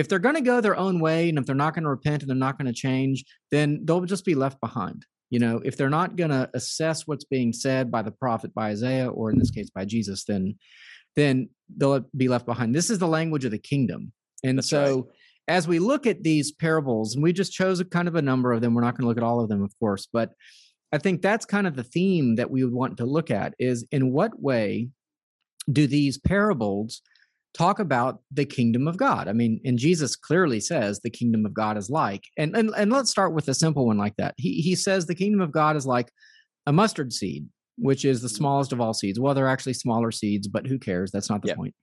if 0.00 0.08
they're 0.08 0.18
going 0.18 0.34
to 0.34 0.40
go 0.40 0.62
their 0.62 0.78
own 0.78 0.98
way 0.98 1.28
and 1.28 1.38
if 1.38 1.44
they're 1.44 1.54
not 1.54 1.74
going 1.74 1.84
to 1.84 1.90
repent 1.90 2.22
and 2.22 2.30
they're 2.30 2.34
not 2.34 2.56
going 2.56 2.66
to 2.66 2.72
change, 2.72 3.22
then 3.50 3.82
they'll 3.84 4.00
just 4.00 4.24
be 4.24 4.34
left 4.34 4.58
behind. 4.58 5.04
You 5.28 5.40
know, 5.40 5.60
if 5.62 5.76
they're 5.76 5.90
not 5.90 6.16
going 6.16 6.30
to 6.30 6.48
assess 6.54 7.06
what's 7.06 7.24
being 7.24 7.52
said 7.52 7.90
by 7.90 8.00
the 8.00 8.10
prophet, 8.10 8.54
by 8.54 8.70
Isaiah, 8.70 9.08
or 9.08 9.30
in 9.30 9.38
this 9.38 9.50
case 9.50 9.68
by 9.68 9.84
Jesus, 9.84 10.24
then 10.24 10.56
then 11.16 11.50
they'll 11.76 12.06
be 12.16 12.28
left 12.28 12.46
behind. 12.46 12.74
This 12.74 12.88
is 12.88 12.98
the 12.98 13.06
language 13.06 13.44
of 13.44 13.50
the 13.50 13.58
kingdom. 13.58 14.12
And 14.42 14.58
That's 14.58 14.70
so 14.70 14.94
right. 14.94 15.04
as 15.48 15.68
we 15.68 15.78
look 15.78 16.06
at 16.06 16.22
these 16.22 16.50
parables, 16.50 17.14
and 17.14 17.22
we 17.22 17.34
just 17.34 17.52
chose 17.52 17.78
a 17.80 17.84
kind 17.84 18.08
of 18.08 18.14
a 18.14 18.22
number 18.22 18.52
of 18.52 18.62
them, 18.62 18.72
we're 18.72 18.80
not 18.80 18.96
going 18.96 19.02
to 19.02 19.08
look 19.08 19.18
at 19.18 19.22
all 19.22 19.40
of 19.40 19.50
them, 19.50 19.62
of 19.62 19.78
course, 19.78 20.08
but 20.10 20.32
I 20.92 20.98
think 20.98 21.20
that's 21.20 21.44
kind 21.44 21.66
of 21.66 21.76
the 21.76 21.84
theme 21.84 22.36
that 22.36 22.50
we 22.50 22.64
would 22.64 22.72
want 22.72 22.96
to 22.96 23.04
look 23.04 23.30
at 23.30 23.54
is 23.58 23.86
in 23.92 24.12
what 24.12 24.40
way 24.40 24.88
do 25.70 25.86
these 25.86 26.16
parables 26.16 27.02
talk 27.54 27.78
about 27.78 28.20
the 28.30 28.44
kingdom 28.44 28.86
of 28.86 28.96
God. 28.96 29.28
I 29.28 29.32
mean, 29.32 29.60
and 29.64 29.78
Jesus 29.78 30.16
clearly 30.16 30.60
says 30.60 31.00
the 31.00 31.10
kingdom 31.10 31.44
of 31.44 31.54
God 31.54 31.76
is 31.76 31.90
like, 31.90 32.24
and 32.36 32.56
and, 32.56 32.70
and 32.76 32.92
let's 32.92 33.10
start 33.10 33.34
with 33.34 33.48
a 33.48 33.54
simple 33.54 33.86
one 33.86 33.98
like 33.98 34.16
that. 34.16 34.34
He 34.36 34.60
he 34.60 34.74
says 34.74 35.06
the 35.06 35.14
kingdom 35.14 35.40
of 35.40 35.52
God 35.52 35.76
is 35.76 35.86
like 35.86 36.10
a 36.66 36.72
mustard 36.72 37.12
seed, 37.12 37.48
which 37.76 38.04
is 38.04 38.20
the 38.20 38.28
mm-hmm. 38.28 38.36
smallest 38.36 38.72
of 38.72 38.80
all 38.80 38.94
seeds. 38.94 39.18
Well, 39.18 39.34
they're 39.34 39.48
actually 39.48 39.74
smaller 39.74 40.10
seeds, 40.10 40.46
but 40.46 40.66
who 40.66 40.78
cares? 40.78 41.10
That's 41.10 41.30
not 41.30 41.42
the 41.42 41.54
point. 41.54 41.74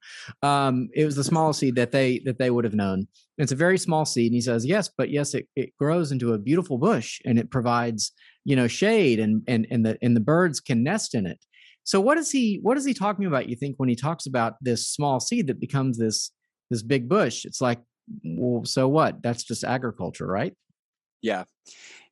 Um, 0.42 0.90
it 0.94 1.06
was 1.06 1.16
the 1.16 1.24
smallest 1.24 1.60
seed 1.60 1.76
that 1.76 1.92
they 1.92 2.20
that 2.20 2.38
they 2.38 2.50
would 2.50 2.66
have 2.66 2.76
known. 2.76 3.08
It's 3.38 3.52
a 3.52 3.56
very 3.56 3.78
small 3.78 4.06
seed, 4.06 4.28
and 4.28 4.36
he 4.36 4.42
says, 4.42 4.66
yes, 4.66 4.90
but 4.98 5.10
yes, 5.10 5.34
it, 5.34 5.48
it 5.56 5.76
grows 5.78 6.12
into 6.12 6.34
a 6.34 6.40
beautiful 6.40 6.78
bush, 6.78 7.20
and 7.26 7.38
it 7.38 7.52
provides 7.52 8.12
you 8.46 8.56
know 8.56 8.68
shade, 8.68 9.20
and 9.20 9.44
and 9.48 9.68
and 9.70 9.86
the 9.86 9.98
and 10.02 10.16
the 10.16 10.22
birds 10.22 10.60
can 10.60 10.84
nest 10.84 11.14
in 11.14 11.26
it. 11.26 11.44
So 11.88 12.02
what 12.02 12.18
is 12.18 12.30
he 12.30 12.60
what 12.64 12.78
is 12.78 12.84
he 12.84 12.94
talking 12.94 13.28
about 13.28 13.48
you 13.48 13.56
think 13.56 13.78
when 13.78 13.88
he 13.88 13.96
talks 13.96 14.26
about 14.26 14.56
this 14.60 14.90
small 14.90 15.22
seed 15.22 15.48
that 15.48 15.58
becomes 15.58 15.98
this 15.98 16.32
this 16.70 16.84
big 16.84 17.08
bush? 17.08 17.46
It's 17.46 17.62
like 17.62 17.80
well 18.26 18.66
so 18.66 18.90
what? 18.90 19.24
That's 19.24 19.46
just 19.46 19.64
agriculture, 19.64 20.28
right? 20.28 20.54
Yeah. 21.22 21.46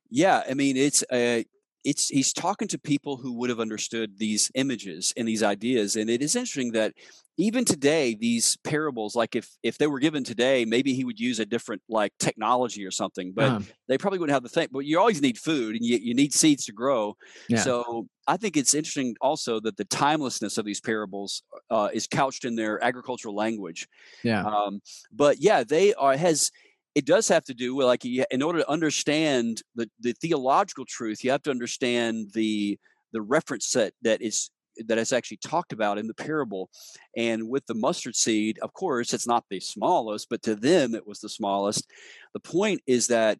Yeah, 0.08 0.42
I 0.48 0.54
mean 0.54 0.78
it's 0.78 1.04
a 1.12 1.44
it's 1.86 2.08
he's 2.08 2.32
talking 2.32 2.66
to 2.66 2.78
people 2.78 3.16
who 3.16 3.32
would 3.32 3.48
have 3.48 3.60
understood 3.60 4.18
these 4.18 4.50
images 4.54 5.14
and 5.16 5.26
these 5.26 5.42
ideas 5.42 5.94
and 5.94 6.10
it 6.10 6.20
is 6.20 6.34
interesting 6.34 6.72
that 6.72 6.92
even 7.38 7.64
today 7.64 8.14
these 8.14 8.56
parables 8.64 9.14
like 9.14 9.36
if 9.36 9.48
if 9.62 9.78
they 9.78 9.86
were 9.86 10.00
given 10.00 10.24
today 10.24 10.64
maybe 10.64 10.94
he 10.94 11.04
would 11.04 11.20
use 11.20 11.38
a 11.38 11.46
different 11.46 11.80
like 11.88 12.12
technology 12.18 12.84
or 12.84 12.90
something 12.90 13.32
but 13.32 13.44
uh-huh. 13.44 13.60
they 13.86 13.96
probably 13.96 14.18
wouldn't 14.18 14.34
have 14.34 14.42
the 14.42 14.48
thing 14.48 14.66
but 14.72 14.80
you 14.80 14.98
always 14.98 15.22
need 15.22 15.38
food 15.38 15.76
and 15.76 15.84
you, 15.84 15.96
you 15.96 16.12
need 16.12 16.34
seeds 16.34 16.64
to 16.64 16.72
grow 16.72 17.16
yeah. 17.48 17.60
so 17.60 18.08
i 18.26 18.36
think 18.36 18.56
it's 18.56 18.74
interesting 18.74 19.14
also 19.20 19.60
that 19.60 19.76
the 19.76 19.84
timelessness 19.84 20.58
of 20.58 20.64
these 20.64 20.80
parables 20.80 21.44
uh, 21.70 21.88
is 21.94 22.08
couched 22.08 22.44
in 22.44 22.56
their 22.56 22.82
agricultural 22.82 23.34
language 23.34 23.86
yeah 24.24 24.42
um, 24.44 24.80
but 25.12 25.36
yeah 25.38 25.62
they 25.62 25.94
are 25.94 26.16
has 26.16 26.50
it 26.96 27.04
does 27.04 27.28
have 27.28 27.44
to 27.44 27.54
do 27.54 27.76
with 27.76 27.86
like 27.86 28.04
in 28.04 28.42
order 28.42 28.58
to 28.58 28.70
understand 28.70 29.62
the, 29.76 29.88
the 30.00 30.12
theological 30.14 30.84
truth 30.84 31.22
you 31.22 31.30
have 31.30 31.42
to 31.42 31.50
understand 31.50 32.30
the 32.32 32.78
the 33.12 33.20
reference 33.20 33.66
set 33.66 33.92
that 34.02 34.20
is 34.22 34.50
that 34.86 34.98
is 34.98 35.12
actually 35.12 35.38
talked 35.38 35.72
about 35.72 35.98
in 35.98 36.06
the 36.06 36.14
parable. 36.14 36.70
And 37.16 37.48
with 37.48 37.66
the 37.66 37.74
mustard 37.74 38.16
seed, 38.16 38.58
of 38.60 38.72
course, 38.72 39.12
it's 39.14 39.26
not 39.26 39.44
the 39.48 39.60
smallest, 39.60 40.28
but 40.28 40.42
to 40.42 40.54
them 40.54 40.94
it 40.94 41.06
was 41.06 41.20
the 41.20 41.28
smallest. 41.28 41.90
The 42.34 42.40
point 42.40 42.82
is 42.86 43.06
that 43.08 43.38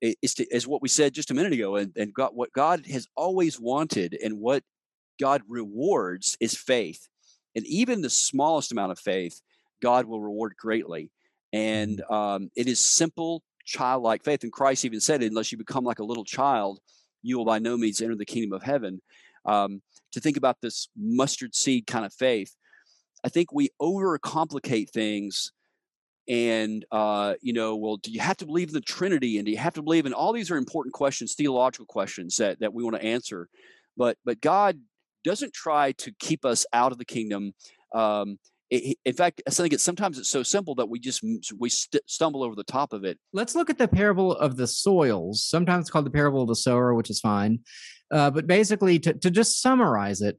is, 0.00 0.34
to, 0.34 0.46
is 0.54 0.66
what 0.66 0.82
we 0.82 0.88
said 0.88 1.14
just 1.14 1.30
a 1.30 1.34
minute 1.34 1.52
ago, 1.52 1.76
and, 1.76 1.92
and 1.96 2.12
God, 2.12 2.30
what 2.34 2.52
God 2.52 2.86
has 2.86 3.08
always 3.16 3.58
wanted 3.58 4.18
and 4.22 4.38
what 4.38 4.62
God 5.20 5.42
rewards 5.48 6.36
is 6.40 6.56
faith. 6.56 7.08
And 7.54 7.66
even 7.66 8.02
the 8.02 8.10
smallest 8.10 8.72
amount 8.72 8.92
of 8.92 8.98
faith, 8.98 9.40
God 9.80 10.06
will 10.06 10.20
reward 10.20 10.54
greatly. 10.58 11.10
And 11.54 12.02
um, 12.10 12.50
it 12.56 12.66
is 12.66 12.80
simple, 12.80 13.44
childlike 13.64 14.24
faith. 14.24 14.42
And 14.42 14.52
Christ 14.52 14.84
even 14.84 15.00
said, 15.00 15.22
unless 15.22 15.52
you 15.52 15.58
become 15.58 15.84
like 15.84 16.00
a 16.00 16.04
little 16.04 16.24
child, 16.24 16.80
you 17.22 17.38
will 17.38 17.44
by 17.44 17.60
no 17.60 17.76
means 17.76 18.02
enter 18.02 18.16
the 18.16 18.26
kingdom 18.26 18.52
of 18.52 18.64
heaven. 18.64 19.00
Um, 19.46 19.80
to 20.10 20.20
think 20.20 20.36
about 20.36 20.56
this 20.60 20.88
mustard 20.96 21.54
seed 21.54 21.86
kind 21.86 22.04
of 22.04 22.12
faith, 22.12 22.56
I 23.22 23.28
think 23.28 23.52
we 23.52 23.70
overcomplicate 23.80 24.90
things 24.90 25.52
and 26.26 26.84
uh, 26.90 27.34
you 27.40 27.52
know 27.52 27.76
well 27.76 27.98
do 27.98 28.10
you 28.10 28.20
have 28.20 28.36
to 28.38 28.46
believe 28.46 28.68
in 28.68 28.74
the 28.74 28.80
trinity 28.80 29.36
and 29.36 29.44
do 29.44 29.52
you 29.52 29.58
have 29.58 29.74
to 29.74 29.82
believe 29.82 30.06
in 30.06 30.14
all 30.14 30.32
these 30.32 30.50
are 30.50 30.56
important 30.56 30.94
questions 30.94 31.34
theological 31.34 31.84
questions 31.84 32.38
that, 32.38 32.58
that 32.60 32.72
we 32.72 32.82
want 32.82 32.96
to 32.96 33.04
answer 33.04 33.46
but 33.94 34.16
but 34.24 34.40
god 34.40 34.80
doesn't 35.22 35.52
try 35.52 35.92
to 35.92 36.10
keep 36.18 36.46
us 36.46 36.64
out 36.72 36.92
of 36.92 36.98
the 36.98 37.04
kingdom 37.04 37.52
um, 37.94 38.38
it, 38.70 38.96
in 39.04 39.14
fact 39.14 39.42
i 39.46 39.50
think 39.50 39.72
it's 39.72 39.82
sometimes 39.82 40.18
it's 40.18 40.30
so 40.30 40.42
simple 40.42 40.74
that 40.74 40.88
we 40.88 40.98
just 40.98 41.22
we 41.58 41.68
st- 41.68 42.02
stumble 42.06 42.42
over 42.42 42.54
the 42.54 42.64
top 42.64 42.92
of 42.92 43.04
it. 43.04 43.18
Let's 43.32 43.54
look 43.54 43.70
at 43.70 43.78
the 43.78 43.88
parable 43.88 44.32
of 44.32 44.56
the 44.56 44.66
soils. 44.66 45.44
Sometimes 45.44 45.82
it's 45.82 45.90
called 45.90 46.06
the 46.06 46.10
parable 46.10 46.42
of 46.42 46.48
the 46.48 46.56
sower 46.56 46.94
which 46.94 47.10
is 47.10 47.20
fine. 47.20 47.60
Uh, 48.10 48.30
but 48.30 48.46
basically 48.46 48.98
to, 48.98 49.14
to 49.14 49.30
just 49.30 49.60
summarize 49.60 50.20
it 50.20 50.38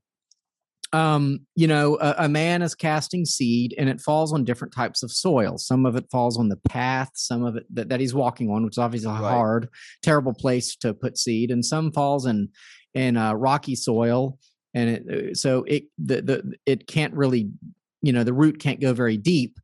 um, 0.93 1.45
you 1.55 1.67
know, 1.67 1.97
a, 1.99 2.15
a, 2.19 2.29
man 2.29 2.61
is 2.61 2.75
casting 2.75 3.25
seed 3.25 3.73
and 3.77 3.89
it 3.89 3.99
falls 3.99 4.31
on 4.31 4.45
different 4.45 4.73
types 4.73 5.03
of 5.03 5.11
soil. 5.11 5.57
Some 5.57 5.85
of 5.85 5.95
it 5.95 6.05
falls 6.11 6.37
on 6.37 6.47
the 6.47 6.57
path, 6.69 7.11
some 7.15 7.43
of 7.43 7.57
it 7.57 7.65
that, 7.73 7.89
that 7.89 7.99
he's 7.99 8.13
walking 8.13 8.49
on, 8.49 8.63
which 8.63 8.75
is 8.75 8.77
obviously 8.77 9.11
a 9.11 9.15
hard, 9.15 9.67
terrible 10.03 10.33
place 10.33 10.75
to 10.77 10.93
put 10.93 11.17
seed, 11.17 11.51
and 11.51 11.65
some 11.65 11.91
falls 11.91 12.25
in 12.25 12.49
in 12.93 13.17
uh, 13.17 13.33
rocky 13.33 13.75
soil, 13.75 14.39
and 14.73 14.89
it, 14.89 15.31
uh, 15.31 15.33
so 15.33 15.65
it 15.67 15.85
the, 15.97 16.21
the 16.21 16.53
it 16.65 16.87
can't 16.87 17.13
really, 17.13 17.49
you 18.05 18.13
know, 18.13 18.23
the 18.23 18.33
root 18.33 18.59
can't 18.59 18.79
go 18.79 18.93
very 18.93 19.17
deep. 19.17 19.59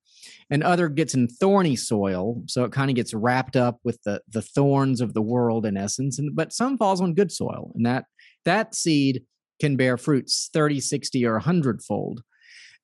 And 0.50 0.63
other 0.63 0.89
gets 0.89 1.13
in 1.13 1.29
thorny 1.29 1.77
soil, 1.77 2.43
so 2.48 2.65
it 2.65 2.74
kind 2.74 2.89
of 2.89 2.95
gets 2.95 3.13
wrapped 3.13 3.55
up 3.55 3.79
with 3.86 4.01
the 4.03 4.21
the 4.27 4.41
thorns 4.41 5.00
of 5.00 5.13
the 5.13 5.21
world 5.21 5.65
in 5.65 5.77
essence. 5.77 6.19
And 6.19 6.36
but 6.36 6.51
some 6.51 6.77
falls 6.77 7.00
on 7.00 7.13
good 7.13 7.31
soil, 7.31 7.71
and 7.74 7.86
that 7.86 8.03
that 8.43 8.75
seed 8.75 9.24
can 9.62 9.77
bear 9.77 9.95
fruits 9.95 10.50
30, 10.51 10.81
60, 10.81 11.25
or 11.25 11.33
100 11.33 11.81
fold. 11.81 12.21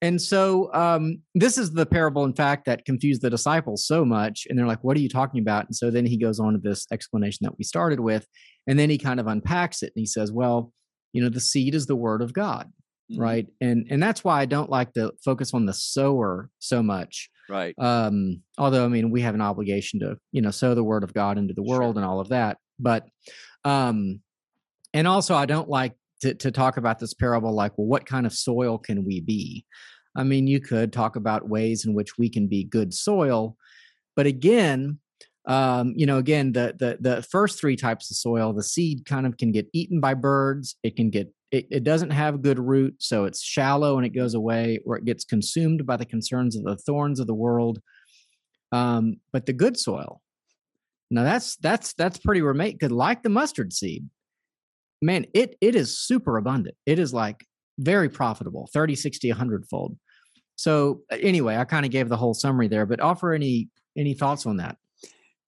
And 0.01 0.21
so 0.21 0.71
um, 0.73 1.21
this 1.33 1.57
is 1.57 1.71
the 1.71 1.85
parable, 1.85 2.23
in 2.23 2.33
fact, 2.33 2.65
that 2.65 2.85
confused 2.85 3.23
the 3.23 3.31
disciples 3.31 3.85
so 3.85 4.05
much. 4.05 4.45
And 4.47 4.57
they're 4.57 4.67
like, 4.67 4.83
what 4.83 4.95
are 4.95 4.99
you 4.99 5.09
talking 5.09 5.41
about? 5.41 5.65
And 5.65 5.75
so 5.75 5.89
then 5.89 6.05
he 6.05 6.17
goes 6.17 6.39
on 6.39 6.53
to 6.53 6.59
this 6.59 6.85
explanation 6.91 7.45
that 7.45 7.57
we 7.57 7.63
started 7.63 7.99
with. 7.99 8.27
And 8.67 8.77
then 8.77 8.91
he 8.91 8.99
kind 8.99 9.19
of 9.19 9.25
unpacks 9.25 9.81
it 9.81 9.91
and 9.95 10.01
he 10.01 10.05
says, 10.05 10.31
well, 10.31 10.71
you 11.13 11.21
know, 11.21 11.29
the 11.29 11.39
seed 11.39 11.73
is 11.73 11.87
the 11.87 11.95
word 11.95 12.21
of 12.21 12.31
God. 12.31 12.71
Mm-hmm. 13.11 13.21
Right. 13.21 13.47
And 13.61 13.87
and 13.89 14.03
that's 14.03 14.23
why 14.23 14.41
I 14.41 14.45
don't 14.45 14.69
like 14.69 14.93
to 14.93 15.13
focus 15.23 15.53
on 15.53 15.65
the 15.65 15.73
sower 15.73 16.49
so 16.59 16.83
much. 16.83 17.29
Right. 17.49 17.73
Um, 17.77 18.41
although 18.57 18.83
I 18.83 18.89
mean 18.89 19.11
we 19.11 19.21
have 19.21 19.35
an 19.35 19.41
obligation 19.41 20.01
to, 20.01 20.17
you 20.31 20.41
know, 20.41 20.51
sow 20.51 20.75
the 20.75 20.83
word 20.83 21.03
of 21.03 21.13
God 21.13 21.37
into 21.37 21.53
the 21.53 21.63
world 21.63 21.95
sure. 21.95 22.01
and 22.01 22.05
all 22.05 22.19
of 22.19 22.29
that. 22.29 22.57
But 22.79 23.07
um 23.63 24.21
and 24.93 25.07
also 25.07 25.35
I 25.35 25.45
don't 25.45 25.69
like 25.69 25.93
to, 26.21 26.33
to 26.33 26.51
talk 26.51 26.77
about 26.77 26.99
this 26.99 27.13
parable 27.13 27.53
like, 27.53 27.77
well, 27.77 27.87
what 27.87 28.05
kind 28.05 28.25
of 28.25 28.33
soil 28.33 28.77
can 28.77 29.05
we 29.05 29.21
be? 29.21 29.65
I 30.15 30.23
mean, 30.23 30.47
you 30.47 30.59
could 30.59 30.91
talk 30.91 31.15
about 31.15 31.47
ways 31.47 31.85
in 31.85 31.93
which 31.93 32.17
we 32.17 32.29
can 32.29 32.47
be 32.47 32.63
good 32.63 32.93
soil, 32.93 33.55
but 34.15 34.25
again, 34.25 34.99
um, 35.47 35.93
you 35.95 36.05
know, 36.05 36.17
again, 36.17 36.51
the 36.51 36.75
the 36.77 36.97
the 36.99 37.21
first 37.21 37.59
three 37.59 37.77
types 37.77 38.11
of 38.11 38.17
soil, 38.17 38.51
the 38.51 38.63
seed 38.63 39.05
kind 39.05 39.25
of 39.25 39.37
can 39.37 39.53
get 39.53 39.67
eaten 39.73 40.01
by 40.01 40.13
birds. 40.13 40.75
It 40.83 40.97
can 40.97 41.09
get 41.09 41.33
it, 41.51 41.67
it 41.71 41.83
doesn't 41.83 42.09
have 42.09 42.41
good 42.41 42.59
root, 42.59 42.95
so 42.99 43.25
it's 43.25 43.41
shallow 43.41 43.97
and 43.97 44.05
it 44.05 44.09
goes 44.09 44.33
away, 44.33 44.79
or 44.85 44.97
it 44.97 45.05
gets 45.05 45.23
consumed 45.23 45.85
by 45.85 45.97
the 45.97 46.05
concerns 46.05 46.55
of 46.55 46.63
the 46.63 46.75
thorns 46.75 47.19
of 47.19 47.27
the 47.27 47.33
world. 47.33 47.79
Um, 48.71 49.15
but 49.31 49.45
the 49.45 49.53
good 49.53 49.77
soil, 49.77 50.21
now 51.09 51.23
that's 51.23 51.55
that's 51.57 51.93
that's 51.93 52.17
pretty 52.17 52.41
remote. 52.41 52.79
Good, 52.79 52.91
like 52.91 53.23
the 53.23 53.29
mustard 53.29 53.71
seed, 53.71 54.09
man, 55.01 55.25
it 55.33 55.55
it 55.61 55.75
is 55.75 55.97
super 55.97 56.37
abundant. 56.37 56.75
It 56.85 56.99
is 56.99 57.13
like 57.13 57.45
very 57.79 58.09
profitable, 58.09 58.69
30, 58.73 58.95
60, 58.95 59.29
100 59.29 59.65
fold. 59.69 59.97
So 60.55 61.01
anyway, 61.11 61.55
I 61.55 61.65
kind 61.65 61.85
of 61.85 61.91
gave 61.91 62.09
the 62.09 62.17
whole 62.17 62.33
summary 62.33 62.67
there, 62.67 62.85
but 62.85 62.99
offer 62.99 63.31
any 63.31 63.69
any 63.97 64.13
thoughts 64.13 64.45
on 64.45 64.57
that? 64.57 64.77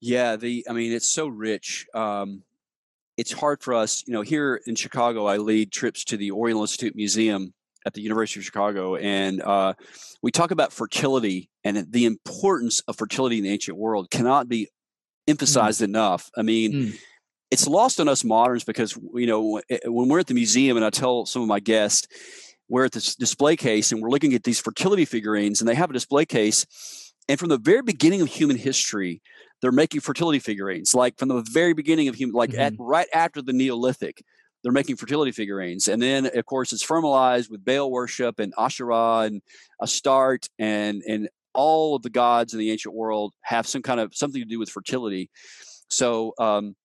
Yeah, 0.02 0.38
the 0.38 0.66
I 0.70 0.74
mean, 0.74 0.94
it's 0.94 1.08
so 1.08 1.28
rich. 1.28 1.88
Um, 1.94 2.44
it's 3.20 3.34
hard 3.34 3.62
for 3.62 3.74
us, 3.74 4.02
you 4.08 4.14
know, 4.14 4.22
here 4.22 4.62
in 4.66 4.76
Chicago, 4.76 5.26
I 5.26 5.38
lead 5.38 5.74
trips 5.74 6.06
to 6.06 6.16
the 6.16 6.32
Oriental 6.32 6.64
Institute 6.64 6.96
Museum 6.96 7.54
at 7.86 7.94
the 7.94 8.02
University 8.02 8.40
of 8.40 8.46
Chicago, 8.46 8.96
and 8.96 9.42
uh, 9.42 9.74
we 10.24 10.32
talk 10.32 10.52
about 10.52 10.72
fertility 10.72 11.50
and 11.66 11.86
the 11.92 12.06
importance 12.06 12.80
of 12.88 12.96
fertility 12.96 13.38
in 13.38 13.44
the 13.44 13.50
ancient 13.50 13.78
world 13.78 14.10
cannot 14.10 14.48
be 14.48 14.62
mm. 14.62 14.68
emphasized 15.28 15.82
mm. 15.82 15.86
enough. 15.86 16.32
I 16.38 16.44
mean, 16.44 16.74
mm 16.74 17.00
it's 17.52 17.68
lost 17.68 18.00
on 18.00 18.08
us 18.08 18.24
moderns 18.24 18.64
because 18.64 18.96
you 19.16 19.26
know 19.26 19.60
eh, 19.72 19.80
when 19.86 20.08
we're 20.08 20.20
at 20.20 20.28
the 20.28 20.36
museum 20.36 20.78
and 20.78 20.86
I 20.86 20.92
tell 20.92 21.26
some 21.26 21.42
of 21.42 21.48
my 21.48 21.60
guests 21.60 22.08
we're 22.70 22.86
at 22.86 22.92
this 22.92 23.16
display 23.16 23.56
case 23.56 23.92
and 23.92 24.04
we're 24.04 24.12
looking 24.12 24.36
at 24.36 24.44
these 24.44 24.60
fertility 24.60 25.04
figurines 25.04 25.60
and 25.60 25.68
they 25.68 25.74
have 25.74 25.90
a 25.90 25.94
display 25.94 26.26
case 26.26 27.12
and 27.28 27.40
from 27.40 27.50
the 27.50 27.58
very 27.58 27.82
beginning 27.82 28.22
of 28.22 28.28
human 28.28 28.56
history 28.56 29.24
they're 29.62 29.72
making 29.72 30.02
fertility 30.02 30.40
figurines 30.40 30.94
like 30.94 31.18
from 31.18 31.30
the 31.30 31.46
very 31.52 31.74
beginning 31.74 32.08
of 32.08 32.16
human 32.16 32.36
like 32.36 32.52
mm-hmm. 32.52 32.62
at 32.62 32.74
right 32.80 33.08
after 33.14 33.42
the 33.42 33.54
neolithic 33.54 34.24
they're 34.64 34.72
making 34.72 34.96
fertility 34.96 35.32
figurines 35.32 35.88
and 35.88 36.02
then 36.02 36.26
of 36.26 36.46
course 36.46 36.74
it's 36.74 36.84
formalized 36.84 37.50
with 37.50 37.64
baal 37.64 37.92
worship 37.92 38.40
and 38.40 38.54
asherah 38.58 39.20
and 39.20 39.42
astarte 39.82 40.48
and 40.58 41.02
and 41.08 41.30
all 41.54 41.96
of 41.96 42.04
the 42.04 42.10
gods 42.10 42.54
in 42.54 42.60
the 42.60 42.72
ancient 42.72 42.94
world 42.94 43.34
have 43.42 43.68
some 43.68 43.82
kind 43.82 44.00
of 44.00 44.14
something 44.16 44.42
to 44.42 44.48
do 44.48 44.60
with 44.60 44.70
fertility 44.70 45.30
so 45.90 46.34
um, 46.38 46.76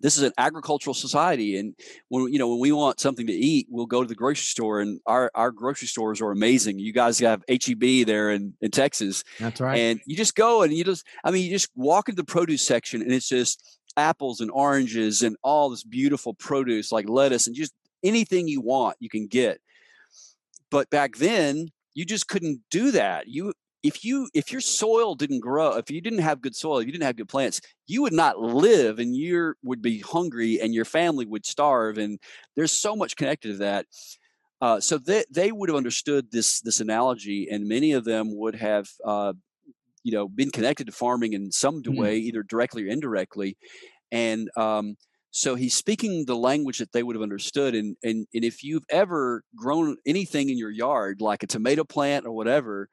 this 0.00 0.16
is 0.16 0.22
an 0.22 0.32
agricultural 0.38 0.94
society 0.94 1.56
and 1.56 1.74
when 2.08 2.32
you 2.32 2.38
know 2.38 2.48
when 2.48 2.60
we 2.60 2.72
want 2.72 3.00
something 3.00 3.26
to 3.26 3.32
eat 3.32 3.66
we'll 3.70 3.86
go 3.86 4.02
to 4.02 4.08
the 4.08 4.14
grocery 4.14 4.44
store 4.44 4.80
and 4.80 5.00
our 5.06 5.30
our 5.34 5.50
grocery 5.50 5.88
stores 5.88 6.20
are 6.20 6.30
amazing. 6.30 6.78
You 6.78 6.92
guys 6.92 7.18
have 7.20 7.42
heb 7.48 8.06
there 8.06 8.30
in, 8.30 8.54
in 8.60 8.70
texas 8.70 9.24
that's 9.38 9.60
right. 9.60 9.78
and 9.78 10.00
you 10.06 10.16
just 10.16 10.34
go 10.34 10.62
and 10.62 10.72
you 10.72 10.84
just 10.84 11.06
i 11.24 11.30
mean 11.30 11.44
you 11.44 11.50
just 11.50 11.70
walk 11.74 12.08
into 12.08 12.20
the 12.20 12.26
produce 12.26 12.62
section 12.62 13.02
and 13.02 13.12
it's 13.12 13.28
just 13.28 13.78
apples 13.96 14.40
and 14.40 14.50
oranges 14.50 15.22
and 15.22 15.36
all 15.42 15.70
this 15.70 15.84
beautiful 15.84 16.34
produce 16.34 16.92
like 16.92 17.08
lettuce 17.08 17.46
and 17.46 17.56
just 17.56 17.72
anything 18.02 18.48
you 18.48 18.60
want 18.60 18.96
you 19.00 19.08
can 19.08 19.26
get. 19.26 19.60
But 20.70 20.90
back 20.90 21.16
then 21.16 21.68
you 21.94 22.04
just 22.04 22.28
couldn't 22.28 22.60
do 22.70 22.90
that. 22.92 23.28
You 23.28 23.52
if 23.86 24.04
you 24.04 24.28
if 24.34 24.50
your 24.50 24.60
soil 24.60 25.14
didn't 25.14 25.38
grow 25.38 25.76
if 25.76 25.90
you 25.90 26.00
didn't 26.00 26.18
have 26.18 26.40
good 26.40 26.56
soil 26.56 26.78
if 26.78 26.86
you 26.86 26.92
didn't 26.92 27.04
have 27.04 27.16
good 27.16 27.28
plants 27.28 27.60
you 27.86 28.02
would 28.02 28.12
not 28.12 28.40
live 28.40 28.98
and 28.98 29.14
you 29.14 29.54
would 29.62 29.80
be 29.80 30.00
hungry 30.00 30.58
and 30.60 30.74
your 30.74 30.84
family 30.84 31.24
would 31.24 31.46
starve 31.46 31.96
and 31.96 32.18
there's 32.56 32.72
so 32.72 32.96
much 32.96 33.14
connected 33.14 33.52
to 33.52 33.58
that 33.58 33.86
uh, 34.62 34.80
so 34.80 34.96
they, 34.96 35.22
they 35.30 35.52
would 35.52 35.68
have 35.68 35.76
understood 35.76 36.32
this 36.32 36.60
this 36.62 36.80
analogy 36.80 37.46
and 37.48 37.68
many 37.68 37.92
of 37.92 38.04
them 38.04 38.36
would 38.36 38.56
have 38.56 38.88
uh, 39.04 39.32
you 40.02 40.12
know 40.12 40.28
been 40.28 40.50
connected 40.50 40.86
to 40.86 40.92
farming 40.92 41.32
in 41.32 41.52
some 41.52 41.82
mm-hmm. 41.82 42.00
way 42.00 42.16
either 42.16 42.42
directly 42.42 42.84
or 42.84 42.88
indirectly 42.88 43.56
and 44.10 44.50
um, 44.56 44.96
so 45.30 45.54
he's 45.54 45.74
speaking 45.74 46.24
the 46.26 46.36
language 46.36 46.78
that 46.78 46.92
they 46.92 47.02
would 47.04 47.14
have 47.14 47.22
understood 47.22 47.76
and, 47.76 47.96
and 48.02 48.26
and 48.34 48.44
if 48.44 48.64
you've 48.64 48.86
ever 48.90 49.44
grown 49.54 49.96
anything 50.06 50.48
in 50.48 50.58
your 50.58 50.70
yard 50.70 51.20
like 51.20 51.44
a 51.44 51.46
tomato 51.46 51.84
plant 51.84 52.26
or 52.26 52.32
whatever 52.32 52.88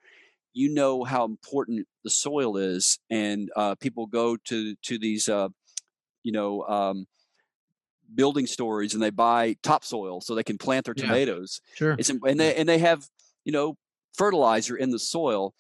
you 0.54 0.70
know 0.70 1.04
how 1.04 1.26
important 1.26 1.88
the 2.04 2.10
soil 2.10 2.58
is, 2.58 3.00
and 3.10 3.50
uh, 3.56 3.76
people 3.76 4.06
go 4.06 4.38
to 4.46 4.76
to 4.76 4.98
these, 4.98 5.28
uh, 5.28 5.50
you 6.24 6.32
know, 6.32 6.64
um, 6.64 7.08
building 8.14 8.46
stories 8.46 8.94
and 8.94 9.02
they 9.02 9.10
buy 9.10 9.56
topsoil 9.64 10.22
so 10.22 10.36
they 10.36 10.44
can 10.44 10.58
plant 10.58 10.86
their 10.86 10.94
tomatoes. 10.94 11.62
Yeah, 11.74 11.78
sure. 11.78 11.96
It's, 11.98 12.10
and 12.10 12.40
they 12.40 12.56
and 12.56 12.68
they 12.70 12.80
have 12.80 13.08
you 13.46 13.52
know 13.52 13.78
fertilizer 14.14 14.76
in 14.76 14.92
the 14.92 15.00
soil, 15.00 15.54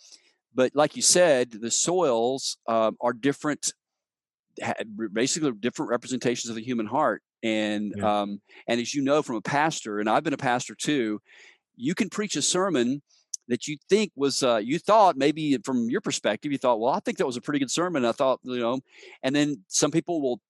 but 0.54 0.76
like 0.76 0.96
you 0.96 1.02
said, 1.02 1.52
the 1.52 1.72
soils 1.72 2.58
um, 2.68 2.98
are 3.02 3.14
different, 3.14 3.74
basically 5.12 5.52
different 5.54 5.90
representations 5.90 6.50
of 6.50 6.56
the 6.56 6.64
human 6.64 6.86
heart. 6.86 7.24
And 7.42 7.94
yeah. 7.98 8.22
um, 8.22 8.42
and 8.68 8.80
as 8.80 8.94
you 8.94 9.02
know 9.02 9.22
from 9.22 9.36
a 9.36 9.42
pastor, 9.42 10.00
and 10.00 10.10
I've 10.10 10.24
been 10.24 10.34
a 10.34 10.38
pastor 10.38 10.76
too, 10.76 11.22
you 11.76 11.96
can 11.96 12.10
preach 12.10 12.36
a 12.36 12.42
sermon 12.42 13.02
that 13.48 13.68
you 13.68 13.78
think 13.90 14.12
was 14.16 14.42
uh, 14.44 14.58
you 14.58 14.80
thought 14.80 15.18
maybe 15.18 15.58
from 15.64 15.90
your 15.90 16.02
perspective 16.02 16.52
you 16.52 16.58
thought 16.58 16.80
well 16.80 16.94
i 16.94 17.00
think 17.00 17.18
that 17.18 17.26
was 17.26 17.38
a 17.38 17.42
pretty 17.42 17.60
good 17.60 17.72
sermon 17.72 18.06
i 18.06 18.12
thought 18.12 18.40
you 18.44 18.60
know 18.60 18.80
and 19.22 19.36
then 19.36 19.64
some 19.68 19.92
people 19.92 20.22
will 20.22 20.42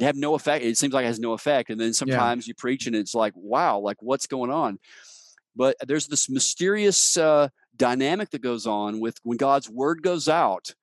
have 0.00 0.16
no 0.16 0.34
effect. 0.34 0.64
It 0.64 0.76
seems 0.76 0.92
like 0.92 1.04
it 1.04 1.08
has 1.08 1.20
no 1.20 1.32
effect. 1.32 1.70
And 1.70 1.80
then 1.80 1.92
sometimes 1.92 2.46
yeah. 2.46 2.50
you 2.50 2.54
preach 2.54 2.86
and 2.86 2.94
it's 2.96 3.14
like, 3.14 3.32
wow, 3.36 3.78
like 3.78 3.96
what's 4.00 4.26
going 4.26 4.50
on? 4.50 4.78
But 5.54 5.76
there's 5.86 6.06
this 6.06 6.28
mysterious 6.28 7.16
uh, 7.16 7.48
dynamic 7.76 8.30
that 8.30 8.42
goes 8.42 8.66
on 8.66 9.00
with 9.00 9.18
when 9.22 9.38
God's 9.38 9.70
word 9.70 10.02
goes 10.02 10.28
out. 10.28 10.74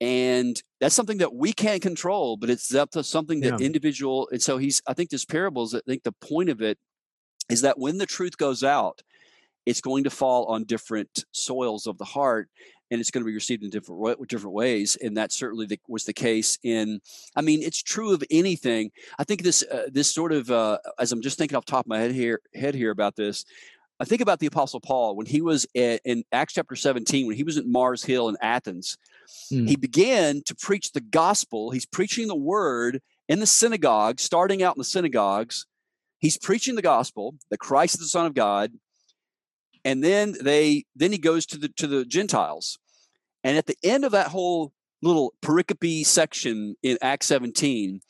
And 0.00 0.60
that's 0.80 0.94
something 0.94 1.18
that 1.18 1.34
we 1.34 1.52
can't 1.52 1.82
control, 1.82 2.36
but 2.36 2.50
it's 2.50 2.74
up 2.74 2.90
to 2.92 3.04
something 3.04 3.40
that 3.40 3.60
yeah. 3.60 3.66
individual. 3.66 4.28
And 4.32 4.42
so 4.42 4.58
he's, 4.58 4.82
I 4.86 4.94
think 4.94 5.10
this 5.10 5.24
parable 5.24 5.64
is, 5.64 5.74
I 5.74 5.80
think 5.86 6.02
the 6.02 6.12
point 6.12 6.48
of 6.48 6.60
it 6.60 6.78
is 7.48 7.60
that 7.60 7.78
when 7.78 7.98
the 7.98 8.06
truth 8.06 8.36
goes 8.36 8.64
out, 8.64 9.02
it's 9.66 9.80
going 9.80 10.04
to 10.04 10.10
fall 10.10 10.46
on 10.46 10.64
different 10.64 11.24
soils 11.32 11.86
of 11.86 11.98
the 11.98 12.04
heart 12.04 12.48
and 12.92 13.00
it's 13.00 13.10
going 13.10 13.24
to 13.24 13.26
be 13.26 13.34
received 13.34 13.64
in 13.64 13.70
different 13.70 14.28
different 14.28 14.54
ways 14.54 14.96
and 15.00 15.16
that 15.16 15.32
certainly 15.32 15.66
the, 15.66 15.80
was 15.88 16.04
the 16.04 16.12
case 16.12 16.58
in 16.62 17.00
i 17.34 17.40
mean 17.40 17.62
it's 17.62 17.82
true 17.82 18.12
of 18.12 18.22
anything. 18.30 18.90
I 19.18 19.24
think 19.24 19.42
this 19.42 19.62
uh, 19.62 19.88
this 19.90 20.12
sort 20.12 20.32
of 20.32 20.50
uh, 20.50 20.78
as 20.98 21.10
i'm 21.10 21.22
just 21.22 21.38
thinking 21.38 21.56
off 21.56 21.64
top 21.64 21.86
of 21.86 21.88
my 21.88 21.98
head 21.98 22.12
here 22.12 22.40
head 22.54 22.74
here 22.74 22.90
about 22.90 23.16
this 23.16 23.44
i 23.98 24.04
think 24.04 24.20
about 24.20 24.38
the 24.40 24.46
apostle 24.46 24.80
paul 24.80 25.16
when 25.16 25.26
he 25.26 25.40
was 25.40 25.66
at, 25.74 26.00
in 26.04 26.22
acts 26.32 26.54
chapter 26.54 26.76
17 26.76 27.26
when 27.26 27.36
he 27.36 27.42
was 27.42 27.56
at 27.56 27.66
mars 27.66 28.04
hill 28.04 28.28
in 28.28 28.36
athens. 28.42 28.98
Mm. 29.50 29.68
he 29.68 29.76
began 29.76 30.42
to 30.44 30.54
preach 30.54 30.92
the 30.92 31.00
gospel. 31.00 31.70
He's 31.70 31.86
preaching 31.86 32.28
the 32.28 32.36
word 32.36 33.00
in 33.28 33.40
the 33.40 33.46
synagogue 33.46 34.20
starting 34.20 34.62
out 34.62 34.76
in 34.76 34.80
the 34.80 34.84
synagogues. 34.84 35.66
He's 36.18 36.36
preaching 36.36 36.74
the 36.74 36.82
gospel 36.82 37.36
that 37.50 37.58
christ 37.58 37.94
is 37.94 38.00
the 38.00 38.06
son 38.08 38.26
of 38.26 38.34
god 38.34 38.72
and 39.84 40.02
then 40.02 40.34
they 40.42 40.84
then 40.96 41.12
he 41.12 41.18
goes 41.18 41.46
to 41.46 41.58
the 41.58 41.68
to 41.68 41.86
the 41.86 42.04
gentiles 42.04 42.78
and 43.44 43.56
at 43.56 43.66
the 43.66 43.76
end 43.82 44.04
of 44.04 44.12
that 44.12 44.28
whole 44.28 44.72
little 45.02 45.34
pericope 45.42 46.06
section 46.06 46.76
in 46.82 46.98
acts 47.02 47.26
17 47.26 48.00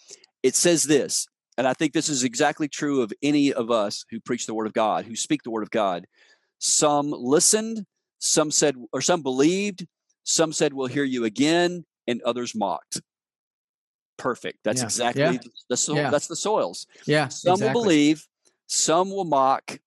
it 0.43 0.55
says 0.55 0.85
this 0.85 1.26
and 1.57 1.67
i 1.67 1.73
think 1.73 1.93
this 1.93 2.09
is 2.09 2.25
exactly 2.25 2.69
true 2.69 3.02
of 3.02 3.12
any 3.23 3.52
of 3.52 3.71
us 3.71 4.05
who 4.11 4.21
preach 4.21 4.47
the 4.47 4.55
word 4.55 4.67
of 4.67 4.73
god 4.73 5.05
who 5.05 5.17
speak 5.17 5.43
the 5.43 5.50
word 5.50 5.62
of 5.62 5.71
god 5.71 6.07
some 6.59 7.11
listened 7.11 7.85
some 8.19 8.50
said 8.50 8.76
or 8.93 9.00
some 9.00 9.23
believed 9.23 9.87
some 10.25 10.52
said 10.52 10.73
we'll 10.73 10.87
hear 10.87 11.05
you 11.05 11.25
again 11.25 11.85
and 12.07 12.23
others 12.23 12.55
mocked 12.55 13.00
perfect 14.19 14.59
that's 14.62 14.81
yeah. 14.81 14.85
exactly 14.85 15.23
yeah. 15.23 15.38
the 15.69 15.76
soil 15.76 15.97
yeah. 15.97 16.11
that's 16.11 16.29
the 16.29 16.37
soils 16.37 16.87
yeah 17.07 17.26
some 17.29 17.55
exactly. 17.55 17.75
will 17.75 17.83
believe 17.83 18.29
some 18.69 19.11
will 19.11 19.25
mock 19.25 19.79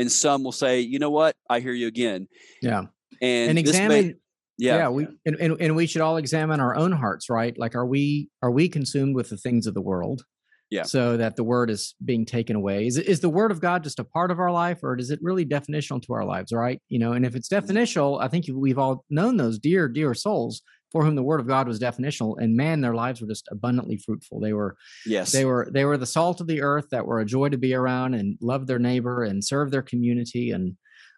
and 0.00 0.10
some 0.10 0.42
will 0.42 0.52
say, 0.52 0.80
you 0.80 0.98
know 0.98 1.10
what, 1.10 1.36
I 1.48 1.60
hear 1.60 1.72
you 1.72 1.86
again. 1.86 2.28
Yeah. 2.62 2.84
And, 3.20 3.50
and 3.50 3.58
examine. 3.58 4.06
May, 4.06 4.14
yeah. 4.58 4.76
yeah, 4.76 4.88
we 4.88 5.06
and, 5.24 5.36
and, 5.36 5.56
and 5.60 5.76
we 5.76 5.86
should 5.86 6.02
all 6.02 6.18
examine 6.18 6.60
our 6.60 6.76
own 6.76 6.92
hearts, 6.92 7.30
right? 7.30 7.56
Like, 7.58 7.74
are 7.74 7.86
we 7.86 8.28
are 8.42 8.50
we 8.50 8.68
consumed 8.68 9.14
with 9.14 9.30
the 9.30 9.36
things 9.36 9.66
of 9.66 9.74
the 9.74 9.80
world? 9.80 10.22
Yeah. 10.70 10.84
So 10.84 11.16
that 11.16 11.34
the 11.36 11.42
word 11.42 11.70
is 11.70 11.94
being 12.04 12.24
taken 12.24 12.56
away. 12.56 12.86
Is 12.86 12.98
is 12.98 13.20
the 13.20 13.28
word 13.28 13.50
of 13.50 13.60
God 13.60 13.82
just 13.82 13.98
a 13.98 14.04
part 14.04 14.30
of 14.30 14.38
our 14.38 14.52
life, 14.52 14.80
or 14.82 14.96
is 14.98 15.10
it 15.10 15.18
really 15.22 15.46
definitional 15.46 16.02
to 16.02 16.12
our 16.12 16.24
lives? 16.24 16.52
Right. 16.52 16.80
You 16.88 16.98
know, 16.98 17.12
and 17.12 17.24
if 17.24 17.34
it's 17.34 17.48
mm-hmm. 17.48 17.70
definitional, 17.70 18.22
I 18.22 18.28
think 18.28 18.46
we've 18.52 18.78
all 18.78 19.04
known 19.10 19.36
those 19.36 19.58
dear, 19.58 19.88
dear 19.88 20.14
souls 20.14 20.62
for 20.90 21.04
whom 21.04 21.14
the 21.14 21.22
word 21.22 21.40
of 21.40 21.46
God 21.46 21.68
was 21.68 21.78
definitional, 21.78 22.36
and 22.38 22.56
man, 22.56 22.80
their 22.80 22.94
lives 22.94 23.20
were 23.20 23.28
just 23.28 23.48
abundantly 23.50 23.96
fruitful. 23.96 24.40
They 24.40 24.52
were, 24.52 24.76
yes, 25.06 25.32
they 25.32 25.44
were, 25.44 25.68
they 25.70 25.84
were 25.84 25.96
the 25.96 26.06
salt 26.06 26.40
of 26.40 26.46
the 26.46 26.62
earth 26.62 26.88
that 26.90 27.06
were 27.06 27.20
a 27.20 27.24
joy 27.24 27.48
to 27.48 27.58
be 27.58 27.74
around 27.74 28.14
and 28.14 28.36
loved 28.40 28.66
their 28.66 28.78
neighbor 28.78 29.24
and 29.24 29.44
served 29.44 29.72
their 29.72 29.82
community. 29.82 30.50
And, 30.50 30.76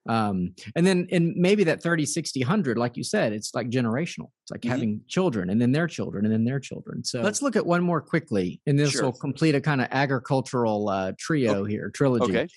um, 0.09 0.55
and 0.76 0.87
then, 0.87 1.07
and 1.11 1.35
maybe 1.37 1.64
that 1.64 1.83
30, 1.83 2.05
60, 2.07 2.41
100, 2.41 2.76
like 2.76 2.97
you 2.97 3.05
said, 3.05 3.33
it's 3.33 3.55
like 3.55 3.71
generational. 3.71 4.31
It's 4.43 4.50
like 4.50 4.61
mm-hmm. 4.61 4.71
having 4.71 5.00
children 5.09 5.49
and 5.49 5.61
then 5.61 5.73
their 5.73 5.87
children 5.87 6.25
and 6.25 6.35
then 6.35 6.45
their 6.45 6.61
children. 6.61 7.05
So 7.05 7.23
let's 7.23 7.41
look 7.41 7.57
at 7.57 7.64
one 7.64 7.83
more 7.83 8.00
quickly, 8.00 8.61
and 8.67 8.79
this 8.79 8.91
sure. 8.91 9.05
will 9.05 9.12
complete 9.12 9.55
a 9.55 9.61
kind 9.61 9.81
of 9.81 9.88
agricultural 9.91 10.88
uh, 10.88 11.12
trio 11.19 11.57
okay. 11.57 11.73
here, 11.73 11.91
trilogy. 11.91 12.32
Okay 12.32 12.49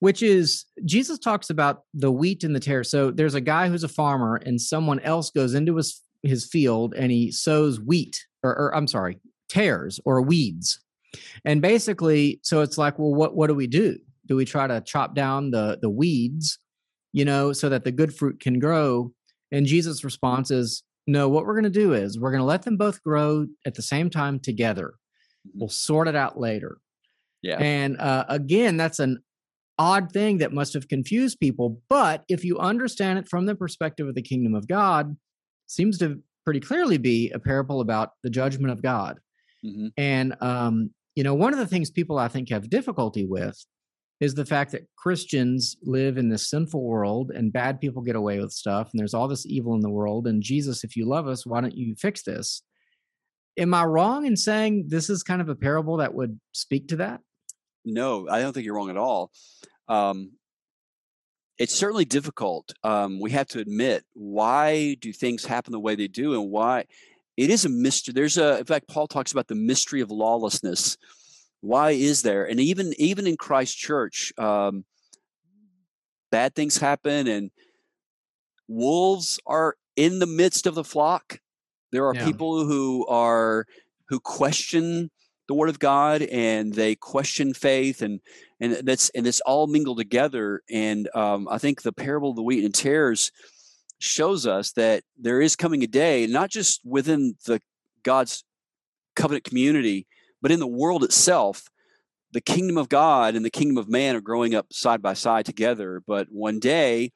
which 0.00 0.22
is 0.22 0.66
Jesus 0.84 1.18
talks 1.18 1.50
about 1.50 1.82
the 1.94 2.12
wheat 2.12 2.44
and 2.44 2.54
the 2.54 2.60
tare. 2.60 2.84
So 2.84 3.10
there's 3.10 3.34
a 3.34 3.40
guy 3.40 3.68
who's 3.68 3.84
a 3.84 3.88
farmer, 3.88 4.36
and 4.36 4.60
someone 4.60 5.00
else 5.00 5.30
goes 5.30 5.54
into 5.54 5.76
his 5.76 6.02
his 6.28 6.44
field 6.44 6.94
and 6.96 7.10
he 7.10 7.30
sows 7.30 7.80
wheat 7.80 8.26
or, 8.42 8.50
or 8.56 8.74
I'm 8.74 8.86
sorry, 8.86 9.18
tares 9.48 10.00
or 10.04 10.22
weeds. 10.22 10.80
And 11.44 11.62
basically, 11.62 12.40
so 12.42 12.60
it's 12.60 12.78
like, 12.78 12.98
well, 12.98 13.14
what 13.14 13.36
what 13.36 13.46
do 13.46 13.54
we 13.54 13.66
do? 13.66 13.98
Do 14.26 14.36
we 14.36 14.44
try 14.44 14.66
to 14.66 14.80
chop 14.80 15.14
down 15.14 15.50
the 15.50 15.78
the 15.80 15.90
weeds, 15.90 16.58
you 17.12 17.24
know, 17.24 17.52
so 17.52 17.68
that 17.68 17.84
the 17.84 17.92
good 17.92 18.14
fruit 18.14 18.40
can 18.40 18.58
grow? 18.58 19.12
And 19.52 19.66
Jesus' 19.66 20.04
response 20.04 20.50
is, 20.50 20.82
no, 21.06 21.28
what 21.28 21.46
we're 21.46 21.54
going 21.54 21.64
to 21.64 21.70
do 21.70 21.94
is 21.94 22.18
we're 22.18 22.32
going 22.32 22.40
to 22.40 22.44
let 22.44 22.62
them 22.62 22.76
both 22.76 23.02
grow 23.02 23.46
at 23.64 23.74
the 23.74 23.82
same 23.82 24.10
time 24.10 24.40
together. 24.40 24.94
Mm-hmm. 25.48 25.60
We'll 25.60 25.68
sort 25.68 26.08
it 26.08 26.16
out 26.16 26.38
later. 26.38 26.78
Yeah. 27.42 27.58
And 27.58 27.98
uh, 28.00 28.24
again, 28.28 28.76
that's 28.76 28.98
an 28.98 29.22
odd 29.78 30.10
thing 30.10 30.38
that 30.38 30.52
must 30.52 30.74
have 30.74 30.88
confused 30.88 31.38
people. 31.38 31.80
But 31.88 32.24
if 32.28 32.44
you 32.44 32.58
understand 32.58 33.18
it 33.20 33.28
from 33.28 33.46
the 33.46 33.54
perspective 33.54 34.08
of 34.08 34.14
the 34.14 34.22
kingdom 34.22 34.54
of 34.54 34.66
God, 34.66 35.16
seems 35.66 35.98
to 35.98 36.22
pretty 36.44 36.60
clearly 36.60 36.98
be 36.98 37.30
a 37.30 37.38
parable 37.38 37.80
about 37.80 38.10
the 38.22 38.30
judgment 38.30 38.72
of 38.72 38.82
God. 38.82 39.18
Mm-hmm. 39.64 39.88
And, 39.96 40.36
um, 40.40 40.90
you 41.14 41.24
know, 41.24 41.34
one 41.34 41.52
of 41.52 41.58
the 41.58 41.66
things 41.66 41.90
people 41.90 42.18
I 42.18 42.28
think 42.28 42.50
have 42.50 42.70
difficulty 42.70 43.26
with 43.26 43.64
is 44.20 44.34
the 44.34 44.46
fact 44.46 44.72
that 44.72 44.86
Christians 44.96 45.76
live 45.82 46.16
in 46.16 46.28
this 46.28 46.48
sinful 46.48 46.82
world 46.82 47.30
and 47.30 47.52
bad 47.52 47.80
people 47.80 48.02
get 48.02 48.16
away 48.16 48.38
with 48.38 48.52
stuff 48.52 48.90
and 48.92 48.98
there's 48.98 49.12
all 49.12 49.28
this 49.28 49.44
evil 49.46 49.74
in 49.74 49.80
the 49.80 49.90
world. 49.90 50.26
And 50.26 50.42
Jesus, 50.42 50.84
if 50.84 50.96
you 50.96 51.06
love 51.06 51.26
us, 51.26 51.44
why 51.44 51.60
don't 51.60 51.76
you 51.76 51.94
fix 51.96 52.22
this? 52.22 52.62
Am 53.58 53.74
I 53.74 53.84
wrong 53.84 54.26
in 54.26 54.36
saying 54.36 54.86
this 54.88 55.10
is 55.10 55.22
kind 55.22 55.40
of 55.40 55.48
a 55.48 55.54
parable 55.54 55.98
that 55.98 56.14
would 56.14 56.38
speak 56.52 56.88
to 56.88 56.96
that? 56.96 57.20
No, 57.84 58.28
I 58.28 58.40
don't 58.40 58.52
think 58.52 58.64
you're 58.64 58.74
wrong 58.74 58.90
at 58.90 58.96
all. 58.96 59.30
Um, 59.88 60.32
it's 61.58 61.74
certainly 61.74 62.04
difficult. 62.04 62.72
Um, 62.84 63.20
we 63.20 63.30
have 63.30 63.48
to 63.48 63.60
admit 63.60 64.04
why 64.12 64.94
do 65.00 65.12
things 65.12 65.44
happen 65.44 65.72
the 65.72 65.80
way 65.80 65.94
they 65.94 66.08
do, 66.08 66.34
and 66.34 66.50
why 66.50 66.84
it 67.36 67.50
is 67.50 67.64
a 67.64 67.68
mystery. 67.68 68.12
There's 68.12 68.38
a, 68.38 68.58
in 68.58 68.64
fact, 68.64 68.88
Paul 68.88 69.06
talks 69.06 69.32
about 69.32 69.48
the 69.48 69.54
mystery 69.54 70.00
of 70.00 70.10
lawlessness. 70.10 70.96
Why 71.60 71.90
is 71.92 72.22
there? 72.22 72.44
And 72.44 72.60
even 72.60 72.92
even 72.98 73.26
in 73.26 73.36
Christ 73.36 73.76
Church, 73.76 74.32
um, 74.38 74.84
bad 76.30 76.54
things 76.54 76.78
happen, 76.78 77.26
and 77.26 77.50
wolves 78.68 79.40
are 79.46 79.76
in 79.96 80.18
the 80.18 80.26
midst 80.26 80.66
of 80.66 80.74
the 80.74 80.84
flock. 80.84 81.40
There 81.92 82.06
are 82.06 82.14
yeah. 82.14 82.24
people 82.24 82.66
who 82.66 83.06
are 83.06 83.66
who 84.08 84.20
question 84.20 85.10
the 85.48 85.54
word 85.54 85.68
of 85.68 85.78
God 85.78 86.22
and 86.22 86.72
they 86.72 86.94
question 86.94 87.54
faith 87.54 88.02
and 88.02 88.20
and 88.60 88.74
that's 88.84 89.10
and 89.10 89.26
it's 89.26 89.40
all 89.40 89.66
mingled 89.66 89.98
together. 89.98 90.62
And 90.70 91.08
um, 91.14 91.46
I 91.50 91.58
think 91.58 91.82
the 91.82 91.92
parable 91.92 92.30
of 92.30 92.36
the 92.36 92.42
wheat 92.42 92.64
and 92.64 92.74
tares 92.74 93.30
shows 93.98 94.46
us 94.46 94.72
that 94.72 95.02
there 95.18 95.40
is 95.40 95.56
coming 95.56 95.82
a 95.82 95.86
day, 95.86 96.26
not 96.26 96.50
just 96.50 96.80
within 96.84 97.36
the 97.46 97.60
God's 98.02 98.44
covenant 99.14 99.44
community, 99.44 100.06
but 100.42 100.50
in 100.50 100.60
the 100.60 100.66
world 100.66 101.04
itself. 101.04 101.68
The 102.32 102.40
kingdom 102.40 102.76
of 102.76 102.88
God 102.88 103.34
and 103.34 103.44
the 103.44 103.50
kingdom 103.50 103.78
of 103.78 103.88
man 103.88 104.16
are 104.16 104.20
growing 104.20 104.54
up 104.54 104.66
side 104.72 105.00
by 105.00 105.14
side 105.14 105.46
together. 105.46 106.02
But 106.06 106.26
one 106.30 106.58
day, 106.58 107.12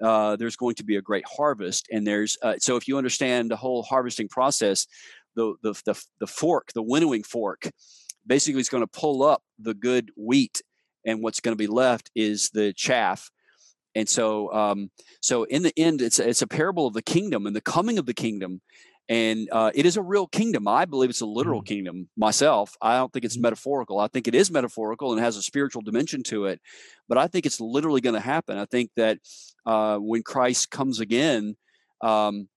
uh, 0.00 0.36
there's 0.36 0.56
going 0.56 0.76
to 0.76 0.84
be 0.84 0.96
a 0.96 1.02
great 1.02 1.24
harvest, 1.26 1.88
and 1.92 2.06
there's 2.06 2.36
uh, 2.42 2.54
so 2.58 2.76
if 2.76 2.88
you 2.88 2.96
understand 2.96 3.50
the 3.50 3.56
whole 3.56 3.82
harvesting 3.82 4.28
process, 4.28 4.86
the, 5.34 5.54
the, 5.62 5.72
the, 5.84 6.04
the 6.20 6.26
fork, 6.26 6.72
the 6.74 6.82
winnowing 6.82 7.22
fork, 7.22 7.70
basically 8.26 8.60
is 8.60 8.68
going 8.68 8.82
to 8.82 9.00
pull 9.00 9.22
up 9.22 9.42
the 9.58 9.74
good 9.74 10.10
wheat, 10.16 10.62
and 11.04 11.22
what's 11.22 11.40
going 11.40 11.52
to 11.52 11.58
be 11.58 11.66
left 11.66 12.10
is 12.14 12.50
the 12.50 12.72
chaff. 12.72 13.30
And 13.94 14.08
so, 14.08 14.52
um, 14.52 14.90
so 15.20 15.44
in 15.44 15.62
the 15.62 15.72
end, 15.76 16.00
it's 16.00 16.18
it's 16.18 16.42
a 16.42 16.46
parable 16.46 16.86
of 16.86 16.94
the 16.94 17.02
kingdom 17.02 17.46
and 17.46 17.54
the 17.54 17.60
coming 17.60 17.98
of 17.98 18.06
the 18.06 18.14
kingdom, 18.14 18.62
and 19.08 19.48
uh, 19.52 19.70
it 19.74 19.84
is 19.84 19.96
a 19.96 20.02
real 20.02 20.26
kingdom. 20.26 20.66
I 20.66 20.84
believe 20.86 21.10
it's 21.10 21.20
a 21.20 21.26
literal 21.26 21.60
mm-hmm. 21.60 21.74
kingdom 21.74 22.08
myself. 22.16 22.74
I 22.80 22.96
don't 22.96 23.12
think 23.12 23.24
it's 23.24 23.36
mm-hmm. 23.36 23.42
metaphorical. 23.42 23.98
I 23.98 24.08
think 24.08 24.28
it 24.28 24.34
is 24.34 24.50
metaphorical 24.50 25.12
and 25.12 25.20
has 25.20 25.36
a 25.36 25.42
spiritual 25.42 25.82
dimension 25.82 26.22
to 26.24 26.46
it, 26.46 26.60
but 27.08 27.18
I 27.18 27.26
think 27.26 27.44
it's 27.44 27.60
literally 27.60 28.00
going 28.00 28.14
to 28.14 28.20
happen. 28.20 28.56
I 28.56 28.64
think 28.64 28.90
that 28.96 29.18
uh, 29.66 29.98
when 29.98 30.22
Christ 30.22 30.70
comes 30.70 31.00
again, 31.00 31.56
um, 32.00 32.48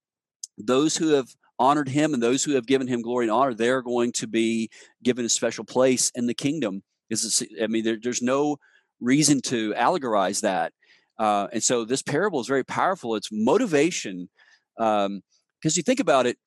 those 0.57 0.95
who 0.95 1.09
have 1.09 1.27
honored 1.59 1.89
him 1.89 2.13
and 2.13 2.21
those 2.21 2.43
who 2.43 2.53
have 2.53 2.65
given 2.65 2.87
him 2.87 3.01
glory 3.01 3.25
and 3.25 3.31
honor, 3.31 3.53
they're 3.53 3.81
going 3.81 4.11
to 4.13 4.27
be 4.27 4.69
given 5.03 5.25
a 5.25 5.29
special 5.29 5.63
place 5.63 6.11
in 6.15 6.27
the 6.27 6.33
kingdom. 6.33 6.83
Is 7.09 7.43
I 7.61 7.67
mean, 7.67 7.83
there, 7.83 7.97
there's 8.01 8.21
no 8.21 8.57
reason 8.99 9.41
to 9.41 9.73
allegorize 9.73 10.41
that. 10.41 10.73
Uh, 11.17 11.47
and 11.53 11.63
so 11.63 11.85
this 11.85 12.01
parable 12.01 12.41
is 12.41 12.47
very 12.47 12.63
powerful. 12.63 13.15
It's 13.15 13.29
motivation. 13.31 14.29
Because 14.77 15.05
um, 15.05 15.21
you 15.63 15.83
think 15.83 15.99
about 15.99 16.25
it, 16.25 16.37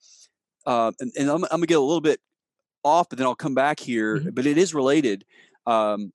uh, 0.66 0.92
and, 1.00 1.10
and 1.18 1.30
I'm, 1.30 1.44
I'm 1.44 1.48
going 1.50 1.60
to 1.62 1.66
get 1.66 1.78
a 1.78 1.80
little 1.80 2.02
bit 2.02 2.20
off, 2.84 3.08
but 3.08 3.18
then 3.18 3.26
I'll 3.26 3.34
come 3.34 3.54
back 3.54 3.80
here, 3.80 4.18
mm-hmm. 4.18 4.30
but 4.30 4.46
it 4.46 4.58
is 4.58 4.74
related. 4.74 5.24
Um, 5.66 6.12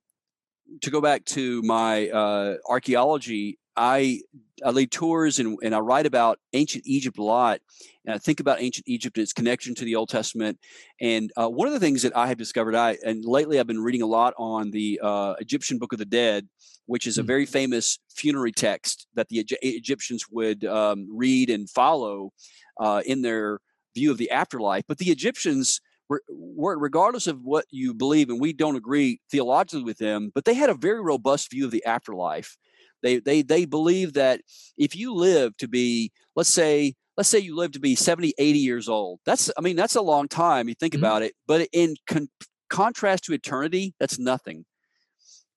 to 0.82 0.90
go 0.90 1.00
back 1.00 1.24
to 1.26 1.62
my 1.62 2.08
uh, 2.08 2.56
archaeology 2.68 3.58
I 3.76 4.22
I 4.64 4.70
lead 4.70 4.90
tours 4.90 5.38
and, 5.40 5.58
and 5.62 5.74
I 5.74 5.80
write 5.80 6.06
about 6.06 6.38
ancient 6.52 6.84
Egypt 6.86 7.18
a 7.18 7.22
lot. 7.22 7.60
And 8.04 8.14
I 8.14 8.18
think 8.18 8.40
about 8.40 8.62
ancient 8.62 8.86
Egypt 8.86 9.16
and 9.16 9.22
its 9.22 9.32
connection 9.32 9.74
to 9.74 9.84
the 9.84 9.96
Old 9.96 10.08
Testament. 10.08 10.58
And 11.00 11.32
uh, 11.36 11.48
one 11.48 11.66
of 11.66 11.74
the 11.74 11.80
things 11.80 12.02
that 12.02 12.16
I 12.16 12.28
have 12.28 12.38
discovered, 12.38 12.74
I 12.74 12.96
and 13.04 13.24
lately 13.24 13.58
I've 13.58 13.66
been 13.66 13.82
reading 13.82 14.02
a 14.02 14.06
lot 14.06 14.34
on 14.38 14.70
the 14.70 15.00
uh, 15.02 15.34
Egyptian 15.40 15.78
Book 15.78 15.92
of 15.92 15.98
the 15.98 16.04
Dead, 16.04 16.48
which 16.86 17.06
is 17.06 17.18
a 17.18 17.22
hmm. 17.22 17.26
very 17.26 17.46
famous 17.46 17.98
funerary 18.14 18.52
text 18.52 19.06
that 19.14 19.28
the 19.28 19.44
Egyptians 19.62 20.26
would 20.30 20.64
um, 20.64 21.08
read 21.10 21.50
and 21.50 21.68
follow 21.68 22.32
uh, 22.78 23.02
in 23.04 23.22
their 23.22 23.58
view 23.94 24.10
of 24.10 24.18
the 24.18 24.30
afterlife. 24.30 24.84
But 24.86 24.98
the 24.98 25.10
Egyptians 25.10 25.80
were, 26.08 26.78
regardless 26.78 27.26
of 27.26 27.40
what 27.42 27.64
you 27.70 27.94
believe, 27.94 28.28
and 28.28 28.40
we 28.40 28.52
don't 28.52 28.76
agree 28.76 29.20
theologically 29.30 29.82
with 29.82 29.98
them, 29.98 30.30
but 30.34 30.44
they 30.44 30.54
had 30.54 30.70
a 30.70 30.74
very 30.74 31.00
robust 31.00 31.50
view 31.50 31.64
of 31.64 31.70
the 31.70 31.84
afterlife. 31.84 32.56
They 33.04 33.18
they 33.18 33.42
they 33.42 33.66
believe 33.66 34.14
that 34.14 34.40
if 34.76 34.96
you 34.96 35.14
live 35.14 35.56
to 35.58 35.68
be, 35.68 36.10
let's 36.34 36.48
say, 36.48 36.94
let's 37.16 37.28
say 37.28 37.38
you 37.38 37.54
live 37.54 37.72
to 37.72 37.80
be 37.80 37.94
70, 37.94 38.32
80 38.38 38.58
years 38.58 38.88
old. 38.88 39.20
That's 39.26 39.50
I 39.56 39.60
mean, 39.60 39.76
that's 39.76 39.94
a 39.94 40.02
long 40.02 40.26
time. 40.26 40.68
You 40.68 40.74
think 40.74 40.94
mm-hmm. 40.94 41.04
about 41.04 41.22
it, 41.22 41.34
but 41.46 41.68
in 41.72 41.94
con- 42.08 42.30
contrast 42.70 43.24
to 43.24 43.34
eternity, 43.34 43.94
that's 44.00 44.18
nothing. 44.18 44.64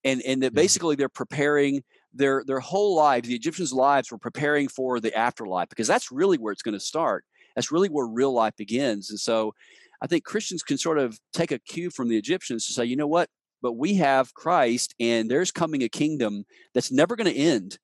And 0.03 0.21
and 0.23 0.43
that 0.43 0.53
basically 0.53 0.95
they're 0.95 1.09
preparing 1.09 1.83
their 2.13 2.43
their 2.45 2.59
whole 2.59 2.95
lives, 2.95 3.27
the 3.27 3.35
Egyptians' 3.35 3.71
lives 3.71 4.11
were 4.11 4.17
preparing 4.17 4.67
for 4.67 4.99
the 4.99 5.15
afterlife 5.15 5.69
because 5.69 5.87
that's 5.87 6.11
really 6.11 6.37
where 6.37 6.51
it's 6.51 6.61
going 6.61 6.73
to 6.73 6.79
start. 6.79 7.23
That's 7.55 7.71
really 7.71 7.89
where 7.89 8.05
real 8.05 8.33
life 8.33 8.55
begins. 8.57 9.09
And 9.09 9.19
so 9.19 9.53
I 10.01 10.07
think 10.07 10.23
Christians 10.23 10.63
can 10.63 10.77
sort 10.77 10.99
of 10.99 11.17
take 11.33 11.51
a 11.51 11.59
cue 11.59 11.89
from 11.89 12.09
the 12.09 12.17
Egyptians 12.17 12.65
to 12.67 12.73
say, 12.73 12.85
you 12.85 12.95
know 12.95 13.07
what? 13.07 13.29
But 13.61 13.73
we 13.73 13.95
have 13.95 14.33
Christ, 14.33 14.95
and 14.99 15.29
there's 15.29 15.51
coming 15.51 15.83
a 15.83 15.89
kingdom 15.89 16.45
that's 16.73 16.91
never 16.91 17.15
going 17.15 17.31
to 17.33 17.39
end. 17.39 17.77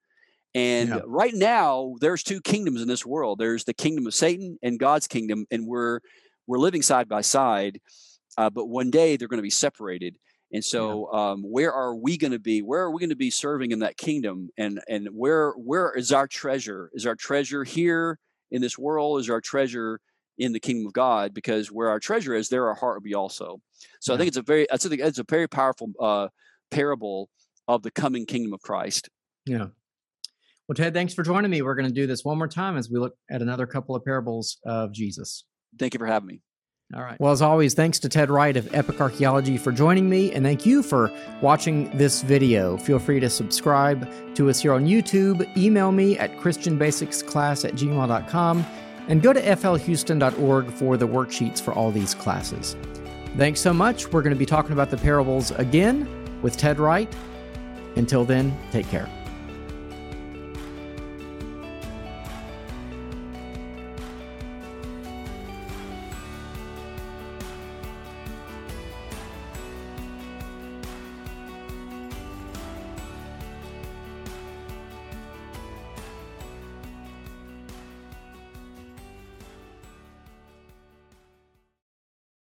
And 0.56 0.90
yeah. 0.90 1.00
right 1.06 1.34
now, 1.34 1.96
there's 2.00 2.24
two 2.24 2.42
kingdoms 2.42 2.82
in 2.82 2.88
this 2.88 3.06
world. 3.06 3.40
There's 3.40 3.64
the 3.64 3.74
kingdom 3.74 4.06
of 4.06 4.14
Satan 4.14 4.60
and 4.62 4.80
God's 4.80 5.08
kingdom, 5.08 5.46
and 5.50 5.66
we're 5.66 6.00
we're 6.46 6.60
living 6.60 6.82
side 6.82 7.10
by 7.10 7.22
side. 7.22 7.80
Uh, 8.38 8.50
but 8.50 8.68
one 8.68 8.92
day 8.92 9.16
they're 9.16 9.28
going 9.28 9.40
to 9.40 9.44
be 9.44 9.50
separated. 9.50 10.16
And 10.52 10.64
so, 10.64 11.10
yeah. 11.12 11.32
um, 11.32 11.42
where 11.44 11.74
are 11.74 11.96
we 11.96 12.18
going 12.18 12.32
to 12.32 12.40
be? 12.40 12.62
Where 12.62 12.82
are 12.82 12.92
we 12.92 13.00
going 13.00 13.10
to 13.10 13.16
be 13.16 13.32
serving 13.32 13.72
in 13.72 13.80
that 13.80 13.98
kingdom? 13.98 14.50
And 14.58 14.80
and 14.88 15.08
where 15.12 15.52
where 15.54 15.92
is 15.92 16.12
our 16.12 16.28
treasure? 16.28 16.92
Is 16.94 17.08
our 17.08 17.16
treasure 17.16 17.64
here 17.64 18.20
in 18.52 18.62
this 18.62 18.78
world? 18.78 19.20
Is 19.20 19.30
our 19.32 19.42
treasure 19.42 20.00
in 20.38 20.54
the 20.54 20.60
kingdom 20.60 20.88
of 20.88 20.94
God 20.94 21.34
because 21.34 21.72
where 21.72 21.90
our 21.90 22.00
treasure 22.00 22.34
is, 22.34 22.50
there 22.50 22.68
our 22.68 22.74
heart 22.74 22.96
will 22.96 23.04
be 23.04 23.14
also. 23.14 23.62
So 24.00 24.12
yeah. 24.12 24.16
I 24.16 24.18
think 24.18 24.28
it's 24.30 24.38
a 24.38 24.42
very, 24.42 24.72
I 24.72 24.78
think 24.78 25.02
it's 25.02 25.20
a 25.20 25.26
very 25.28 25.48
powerful 25.48 25.92
uh, 26.00 26.28
parable 26.72 27.30
of 27.68 27.84
the 27.84 27.92
coming 27.92 28.26
kingdom 28.26 28.54
of 28.54 28.62
Christ. 28.62 29.10
Yeah. 29.46 29.68
Well, 30.68 30.76
Ted, 30.76 30.94
thanks 30.94 31.14
for 31.14 31.24
joining 31.24 31.52
me. 31.52 31.62
We're 31.62 31.76
going 31.76 31.90
to 31.90 31.94
do 31.94 32.08
this 32.08 32.24
one 32.24 32.38
more 32.38 32.48
time 32.48 32.78
as 32.78 32.90
we 32.90 32.98
look 32.98 33.14
at 33.30 33.42
another 33.42 33.68
couple 33.68 33.96
of 33.96 34.06
parables 34.06 34.58
of 34.66 34.94
Jesus. 34.94 35.44
Thank 35.78 35.94
you 35.94 35.98
for 35.98 36.06
having 36.06 36.28
me. 36.28 36.42
All 36.96 37.02
right. 37.02 37.20
Well, 37.20 37.32
as 37.32 37.42
always, 37.42 37.74
thanks 37.74 37.98
to 38.00 38.10
Ted 38.10 38.30
Wright 38.30 38.56
of 38.56 38.74
Epic 38.74 39.02
Archaeology 39.02 39.58
for 39.58 39.72
joining 39.72 40.10
me, 40.10 40.32
and 40.32 40.46
thank 40.46 40.66
you 40.66 40.84
for 40.84 41.12
watching 41.42 41.96
this 41.98 42.22
video. 42.22 42.78
Feel 42.78 43.00
free 43.00 43.20
to 43.20 43.30
subscribe 43.30 44.08
to 44.36 44.50
us 44.50 44.62
here 44.62 44.74
on 44.74 44.86
YouTube. 44.86 45.58
Email 45.58 45.92
me 45.92 46.18
at 46.20 46.38
christianbasicsclass 46.38 47.66
at 47.66 47.74
gmail.com 47.74 48.66
and 49.08 49.22
go 49.22 49.34
to 49.34 49.42
flhouston.org 49.42 50.72
for 50.72 50.98
the 50.98 51.08
worksheets 51.08 51.62
for 51.62 51.74
all 51.74 51.92
these 51.92 52.14
classes. 52.14 52.76
Thanks 53.38 53.60
so 53.60 53.74
much. 53.74 54.12
We're 54.12 54.22
going 54.22 54.34
to 54.34 54.40
be 54.40 54.46
talking 54.46 54.74
about 54.74 54.90
the 54.90 54.98
parables 54.98 55.52
again 55.52 56.08
with 56.42 56.58
Ted 56.58 56.80
Wright. 56.80 57.14
Until 57.96 58.26
then, 58.26 58.56
take 58.72 58.88
care. 58.88 59.10